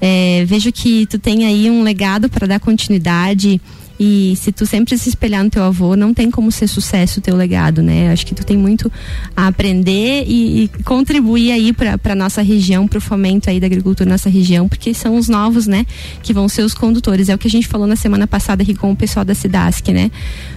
é, 0.00 0.44
vejo 0.46 0.72
que 0.72 1.06
tu 1.06 1.18
tem 1.18 1.46
aí 1.46 1.70
um 1.70 1.82
legado 1.82 2.28
para 2.28 2.46
dar 2.46 2.60
continuidade 2.60 3.60
e 3.98 4.34
se 4.36 4.52
tu 4.52 4.66
sempre 4.66 4.96
se 4.98 5.08
espelhar 5.08 5.42
no 5.42 5.50
teu 5.50 5.62
avô, 5.62 5.96
não 5.96 6.12
tem 6.12 6.30
como 6.30 6.52
ser 6.52 6.66
sucesso 6.66 7.18
o 7.18 7.22
teu 7.22 7.34
legado, 7.34 7.82
né? 7.82 8.10
Acho 8.10 8.26
que 8.26 8.34
tu 8.34 8.44
tem 8.44 8.56
muito 8.56 8.90
a 9.36 9.46
aprender 9.46 10.24
e, 10.26 10.64
e 10.64 10.68
contribuir 10.84 11.52
aí 11.52 11.72
para 11.72 12.14
nossa 12.14 12.42
região, 12.42 12.86
para 12.86 12.98
o 12.98 13.00
fomento 13.00 13.48
aí 13.48 13.58
da 13.58 13.66
agricultura 13.66 14.08
nossa 14.08 14.28
região, 14.28 14.68
porque 14.68 14.92
são 14.92 15.16
os 15.16 15.28
novos, 15.28 15.66
né, 15.66 15.86
que 16.22 16.32
vão 16.32 16.48
ser 16.48 16.62
os 16.62 16.74
condutores. 16.74 17.28
É 17.28 17.34
o 17.34 17.38
que 17.38 17.48
a 17.48 17.50
gente 17.50 17.66
falou 17.66 17.86
na 17.86 17.96
semana 17.96 18.26
passada 18.26 18.62
aqui 18.62 18.74
com 18.74 18.90
o 18.92 18.96
pessoal 18.96 19.24
da 19.24 19.34
Cidasc, 19.34 19.88
né? 19.88 20.10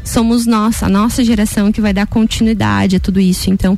Somos 0.03 0.45
nós, 0.45 0.83
a 0.83 0.89
nossa 0.89 1.23
geração 1.23 1.71
que 1.71 1.81
vai 1.81 1.93
dar 1.93 2.07
continuidade 2.07 2.95
a 2.95 2.99
tudo 2.99 3.19
isso. 3.19 3.49
Então, 3.49 3.77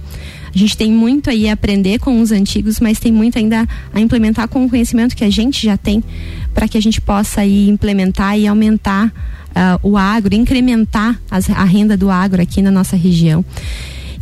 a 0.53 0.57
gente 0.57 0.75
tem 0.75 0.91
muito 0.91 1.29
aí 1.29 1.47
a 1.47 1.53
aprender 1.53 1.99
com 1.99 2.21
os 2.21 2.31
antigos, 2.31 2.79
mas 2.79 2.99
tem 2.99 3.11
muito 3.11 3.37
ainda 3.37 3.67
a 3.93 3.99
implementar 3.99 4.47
com 4.49 4.65
o 4.65 4.69
conhecimento 4.69 5.15
que 5.15 5.23
a 5.23 5.29
gente 5.29 5.65
já 5.65 5.77
tem, 5.77 6.03
para 6.53 6.67
que 6.67 6.77
a 6.77 6.81
gente 6.81 6.99
possa 6.99 7.41
aí 7.41 7.69
implementar 7.69 8.37
e 8.37 8.47
aumentar 8.47 9.13
uh, 9.51 9.79
o 9.87 9.97
agro, 9.97 10.35
incrementar 10.35 11.19
as, 11.29 11.49
a 11.49 11.63
renda 11.63 11.95
do 11.95 12.09
agro 12.09 12.41
aqui 12.41 12.61
na 12.61 12.71
nossa 12.71 12.95
região. 12.95 13.43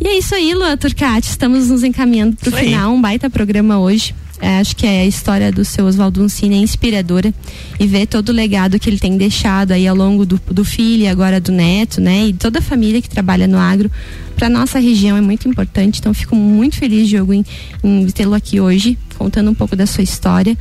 E 0.00 0.08
é 0.08 0.18
isso 0.18 0.34
aí, 0.34 0.54
Lua 0.54 0.76
Turcati. 0.76 1.28
Estamos 1.28 1.68
nos 1.68 1.84
encaminhando 1.84 2.36
para 2.36 2.48
o 2.48 2.52
final. 2.52 2.94
Um 2.94 3.00
baita 3.00 3.28
programa 3.28 3.78
hoje. 3.78 4.14
É, 4.42 4.58
acho 4.58 4.74
que 4.74 4.86
é 4.86 5.02
a 5.02 5.06
história 5.06 5.52
do 5.52 5.62
seu 5.66 5.84
Oswaldo 5.84 6.22
Uncini 6.22 6.54
é 6.54 6.58
inspiradora 6.58 7.34
e 7.78 7.86
ver 7.86 8.06
todo 8.06 8.30
o 8.30 8.32
legado 8.32 8.78
que 8.78 8.88
ele 8.88 8.98
tem 8.98 9.18
deixado 9.18 9.72
aí 9.72 9.86
ao 9.86 9.94
longo 9.94 10.24
do, 10.24 10.40
do 10.50 10.64
filho 10.64 11.02
e 11.02 11.06
agora 11.06 11.38
do 11.38 11.52
neto, 11.52 12.00
né? 12.00 12.28
E 12.28 12.32
toda 12.32 12.60
a 12.60 12.62
família 12.62 13.02
que 13.02 13.10
trabalha 13.10 13.46
no 13.46 13.58
agro 13.58 13.90
para 14.36 14.48
nossa 14.48 14.78
região 14.78 15.18
é 15.18 15.20
muito 15.20 15.46
importante. 15.46 16.00
Então 16.00 16.14
fico 16.14 16.34
muito 16.34 16.76
feliz, 16.76 17.06
Diogo, 17.06 17.34
em, 17.34 17.44
em 17.84 18.06
tê-lo 18.06 18.32
aqui 18.32 18.58
hoje, 18.58 18.96
contando 19.18 19.50
um 19.50 19.54
pouco 19.54 19.76
da 19.76 19.84
sua 19.84 20.02
história. 20.02 20.56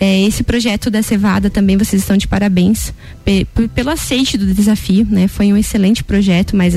É, 0.00 0.22
esse 0.22 0.42
projeto 0.42 0.90
da 0.90 1.02
Cevada 1.02 1.50
também 1.50 1.76
vocês 1.76 2.00
estão 2.00 2.16
de 2.16 2.26
parabéns 2.26 2.92
pelo 3.74 3.90
aceite 3.90 4.38
do 4.38 4.52
desafio, 4.52 5.06
né? 5.08 5.28
Foi 5.28 5.52
um 5.52 5.56
excelente 5.56 6.02
projeto, 6.02 6.56
mas 6.56 6.74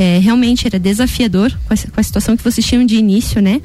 É, 0.00 0.20
realmente 0.20 0.64
era 0.64 0.78
desafiador 0.78 1.50
com 1.66 1.74
a, 1.74 1.76
com 1.76 2.00
a 2.00 2.02
situação 2.04 2.36
que 2.36 2.44
vocês 2.44 2.64
tinham 2.64 2.86
de 2.86 2.94
início, 2.94 3.42
né? 3.42 3.60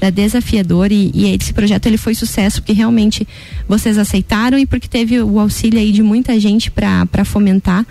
Era 0.00 0.10
desafiador 0.10 0.90
e, 0.90 1.10
e 1.12 1.26
esse 1.34 1.52
projeto 1.52 1.84
ele 1.84 1.98
foi 1.98 2.14
sucesso 2.14 2.62
porque 2.62 2.72
realmente 2.72 3.28
vocês 3.68 3.98
aceitaram 3.98 4.58
e 4.58 4.64
porque 4.64 4.88
teve 4.88 5.20
o 5.20 5.38
auxílio 5.38 5.78
aí 5.78 5.92
de 5.92 6.02
muita 6.02 6.40
gente 6.40 6.70
para 6.70 7.22
fomentar. 7.26 7.84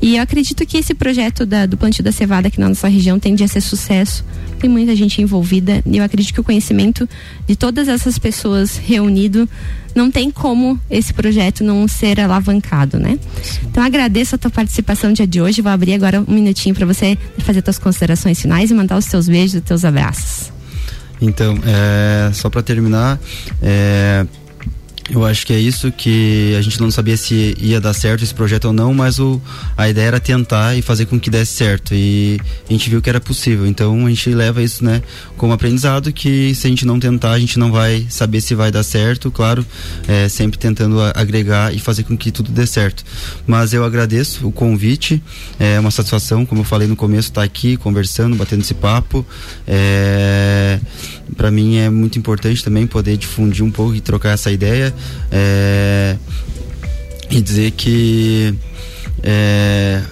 E 0.00 0.14
eu 0.14 0.22
acredito 0.22 0.64
que 0.64 0.78
esse 0.78 0.94
projeto 0.94 1.44
da, 1.44 1.66
do 1.66 1.76
plantio 1.76 2.04
da 2.04 2.12
cevada 2.12 2.46
aqui 2.46 2.60
na 2.60 2.68
nossa 2.68 2.86
região 2.86 3.18
tende 3.18 3.42
a 3.42 3.48
ser 3.48 3.60
sucesso. 3.62 4.24
Tem 4.60 4.70
muita 4.70 4.94
gente 4.94 5.20
envolvida 5.20 5.82
e 5.84 5.96
eu 5.98 6.04
acredito 6.04 6.32
que 6.32 6.40
o 6.40 6.44
conhecimento 6.44 7.08
de 7.48 7.56
todas 7.56 7.88
essas 7.88 8.16
pessoas 8.16 8.76
reunido 8.76 9.48
não 9.94 10.10
tem 10.10 10.30
como 10.30 10.78
esse 10.90 11.12
projeto 11.12 11.64
não 11.64 11.86
ser 11.88 12.20
alavancado, 12.20 12.98
né? 12.98 13.18
Então 13.64 13.82
agradeço 13.82 14.34
a 14.34 14.38
tua 14.38 14.50
participação 14.50 15.10
no 15.10 15.16
dia 15.16 15.26
de 15.26 15.40
hoje. 15.40 15.62
Vou 15.62 15.72
abrir 15.72 15.94
agora 15.94 16.20
um 16.26 16.32
minutinho 16.32 16.74
para 16.74 16.86
você 16.86 17.16
fazer 17.38 17.62
tuas 17.62 17.78
considerações 17.78 18.40
finais 18.40 18.70
e 18.70 18.74
mandar 18.74 18.96
os 18.96 19.06
teus 19.06 19.28
beijos, 19.28 19.56
os 19.56 19.62
teus 19.62 19.84
abraços. 19.84 20.52
Então, 21.20 21.58
é, 21.66 22.32
só 22.32 22.48
para 22.48 22.62
terminar, 22.62 23.20
é, 23.60 24.24
eu 25.10 25.24
acho 25.24 25.44
que 25.44 25.52
é 25.52 25.58
isso 25.58 25.90
que 25.90 26.54
a 26.56 26.62
gente 26.62 26.80
não 26.80 26.90
sabia 26.90 27.16
se 27.16 27.56
ia 27.58 27.80
dar 27.80 27.92
certo 27.92 28.22
esse 28.22 28.32
projeto 28.32 28.66
ou 28.66 28.72
não, 28.72 28.94
mas 28.94 29.18
o, 29.18 29.40
a 29.76 29.88
ideia 29.88 30.06
era 30.06 30.20
tentar 30.20 30.76
e 30.76 30.82
fazer 30.82 31.06
com 31.06 31.18
que 31.18 31.28
desse 31.28 31.52
certo. 31.52 31.92
E 31.94 32.40
a 32.68 32.72
gente 32.72 32.88
viu 32.88 33.02
que 33.02 33.10
era 33.10 33.20
possível. 33.20 33.66
Então 33.66 34.06
a 34.06 34.08
gente 34.08 34.30
leva 34.30 34.62
isso, 34.62 34.84
né, 34.84 35.02
como 35.36 35.52
aprendizado 35.52 36.12
que 36.12 36.54
se 36.54 36.66
a 36.66 36.70
gente 36.70 36.86
não 36.86 37.00
tentar, 37.00 37.32
a 37.32 37.38
gente 37.40 37.58
não 37.58 37.72
vai 37.72 38.06
saber 38.08 38.40
se 38.40 38.54
vai 38.54 38.70
dar 38.70 38.84
certo. 38.84 39.30
Claro, 39.30 39.66
é, 40.06 40.28
sempre 40.28 40.58
tentando 40.58 41.00
agregar 41.14 41.74
e 41.74 41.80
fazer 41.80 42.04
com 42.04 42.16
que 42.16 42.30
tudo 42.30 42.52
dê 42.52 42.66
certo. 42.66 43.04
Mas 43.46 43.74
eu 43.74 43.84
agradeço 43.84 44.46
o 44.46 44.52
convite. 44.52 45.20
É 45.58 45.80
uma 45.80 45.90
satisfação, 45.90 46.46
como 46.46 46.60
eu 46.60 46.64
falei 46.64 46.86
no 46.86 46.94
começo, 46.94 47.30
estar 47.30 47.40
tá 47.40 47.44
aqui 47.44 47.76
conversando, 47.76 48.36
batendo 48.36 48.60
esse 48.60 48.74
papo. 48.74 49.26
É, 49.66 50.49
para 51.36 51.50
mim 51.50 51.76
é 51.76 51.90
muito 51.90 52.18
importante 52.18 52.62
também 52.62 52.86
poder 52.86 53.16
difundir 53.16 53.64
um 53.64 53.70
pouco 53.70 53.94
e 53.94 54.00
trocar 54.00 54.30
essa 54.30 54.50
ideia 54.50 54.94
é, 55.30 56.16
e 57.30 57.40
dizer 57.40 57.70
que 57.72 58.54
é, 59.22 60.02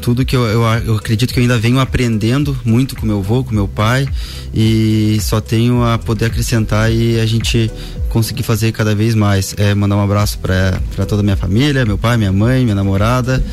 tudo 0.00 0.24
que 0.24 0.36
eu, 0.36 0.44
eu, 0.46 0.62
eu, 0.84 0.94
acredito 0.96 1.34
que 1.34 1.40
eu 1.40 1.42
ainda 1.42 1.58
venho 1.58 1.80
aprendendo 1.80 2.56
muito 2.64 2.94
com 2.94 3.04
meu 3.04 3.18
avô, 3.18 3.42
com 3.42 3.52
meu 3.52 3.66
pai 3.66 4.06
e 4.54 5.18
só 5.20 5.40
tenho 5.40 5.82
a 5.82 5.98
poder 5.98 6.26
acrescentar 6.26 6.92
e 6.92 7.18
a 7.18 7.26
gente 7.26 7.70
conseguir 8.08 8.42
fazer 8.44 8.72
cada 8.72 8.94
vez 8.94 9.14
mais. 9.14 9.54
É, 9.58 9.74
mandar 9.74 9.96
um 9.96 10.02
abraço 10.02 10.38
para 10.38 10.80
toda 11.08 11.22
a 11.22 11.24
minha 11.24 11.36
família, 11.36 11.84
meu 11.84 11.98
pai, 11.98 12.16
minha 12.16 12.32
mãe, 12.32 12.62
minha 12.62 12.74
namorada 12.74 13.44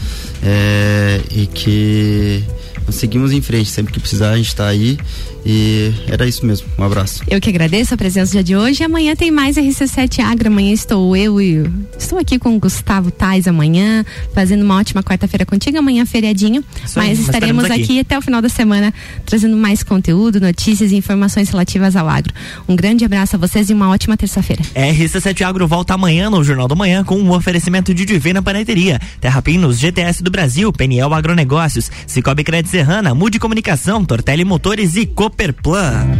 é, 0.44 1.22
e 1.32 1.48
que 1.48 2.44
seguimos 2.92 3.32
em 3.32 3.42
frente. 3.42 3.70
Sempre 3.70 3.94
que 3.94 4.00
precisar, 4.00 4.32
a 4.32 4.38
gente 4.38 4.48
está 4.48 4.68
aí. 4.68 4.98
E 5.46 5.92
era 6.08 6.26
isso 6.26 6.46
mesmo. 6.46 6.68
Um 6.78 6.84
abraço. 6.84 7.22
Eu 7.30 7.40
que 7.42 7.50
agradeço 7.50 7.94
a 7.94 7.98
presença 7.98 8.32
dia 8.32 8.44
de 8.44 8.56
hoje. 8.56 8.84
Amanhã 8.84 9.16
tem 9.16 9.30
mais 9.30 9.58
RC7 9.58 10.20
Agro. 10.24 10.48
Amanhã 10.48 10.72
estou 10.72 11.16
eu 11.16 11.42
e 11.42 11.70
estou 11.98 12.18
aqui 12.18 12.40
com 12.40 12.56
o 12.56 12.60
Gustavo 12.60 13.12
Tais 13.12 13.48
amanhã, 13.48 14.06
fazendo 14.34 14.64
uma 14.64 14.78
ótima 14.78 15.04
quarta-feira 15.04 15.46
contigo. 15.46 15.78
Amanhã 15.78 16.06
feriadinho. 16.06 16.64
Mas 16.96 17.20
aí, 17.20 17.26
estaremos 17.26 17.66
aqui. 17.66 17.84
aqui 17.84 18.00
até 18.00 18.18
o 18.18 18.22
final 18.22 18.42
da 18.42 18.50
semana 18.50 18.94
trazendo 19.26 19.58
mais 19.58 19.84
conteúdo, 19.84 20.40
notícias 20.40 20.92
e 20.92 20.96
informações 20.96 21.50
relativas 21.50 21.96
ao 21.96 22.08
agro. 22.08 22.34
Um 22.68 22.76
grande 22.76 23.04
abraço 23.04 23.36
a 23.36 23.40
vocês 23.40 23.70
e 23.70 23.74
uma 23.74 23.90
ótima 23.90 24.16
terça-feira. 24.16 24.64
RC7 24.74 25.42
Agro 25.42 25.68
volta 25.68 25.94
amanhã 25.94 26.30
no 26.30 26.44
Jornal 26.44 26.68
da 26.68 26.76
Manhã 26.76 27.04
com 27.04 27.16
um 27.16 27.32
oferecimento 27.32 27.94
de 27.94 28.06
Divina 28.06 28.42
Paneteria, 28.42 29.00
Terra 29.20 29.42
Pinos, 29.42 29.78
GTS 29.80 30.24
do 30.24 30.32
Brasil, 30.32 30.72
Peniel 30.72 31.14
Agronegócios, 31.14 31.92
Cicobi 32.08 32.44
Crédito 32.44 32.73
Serrana, 32.74 33.14
Mude 33.14 33.38
Comunicação, 33.38 34.04
Tortelli 34.04 34.44
Motores 34.44 34.96
e 34.96 35.06
Cooperplan. 35.06 36.18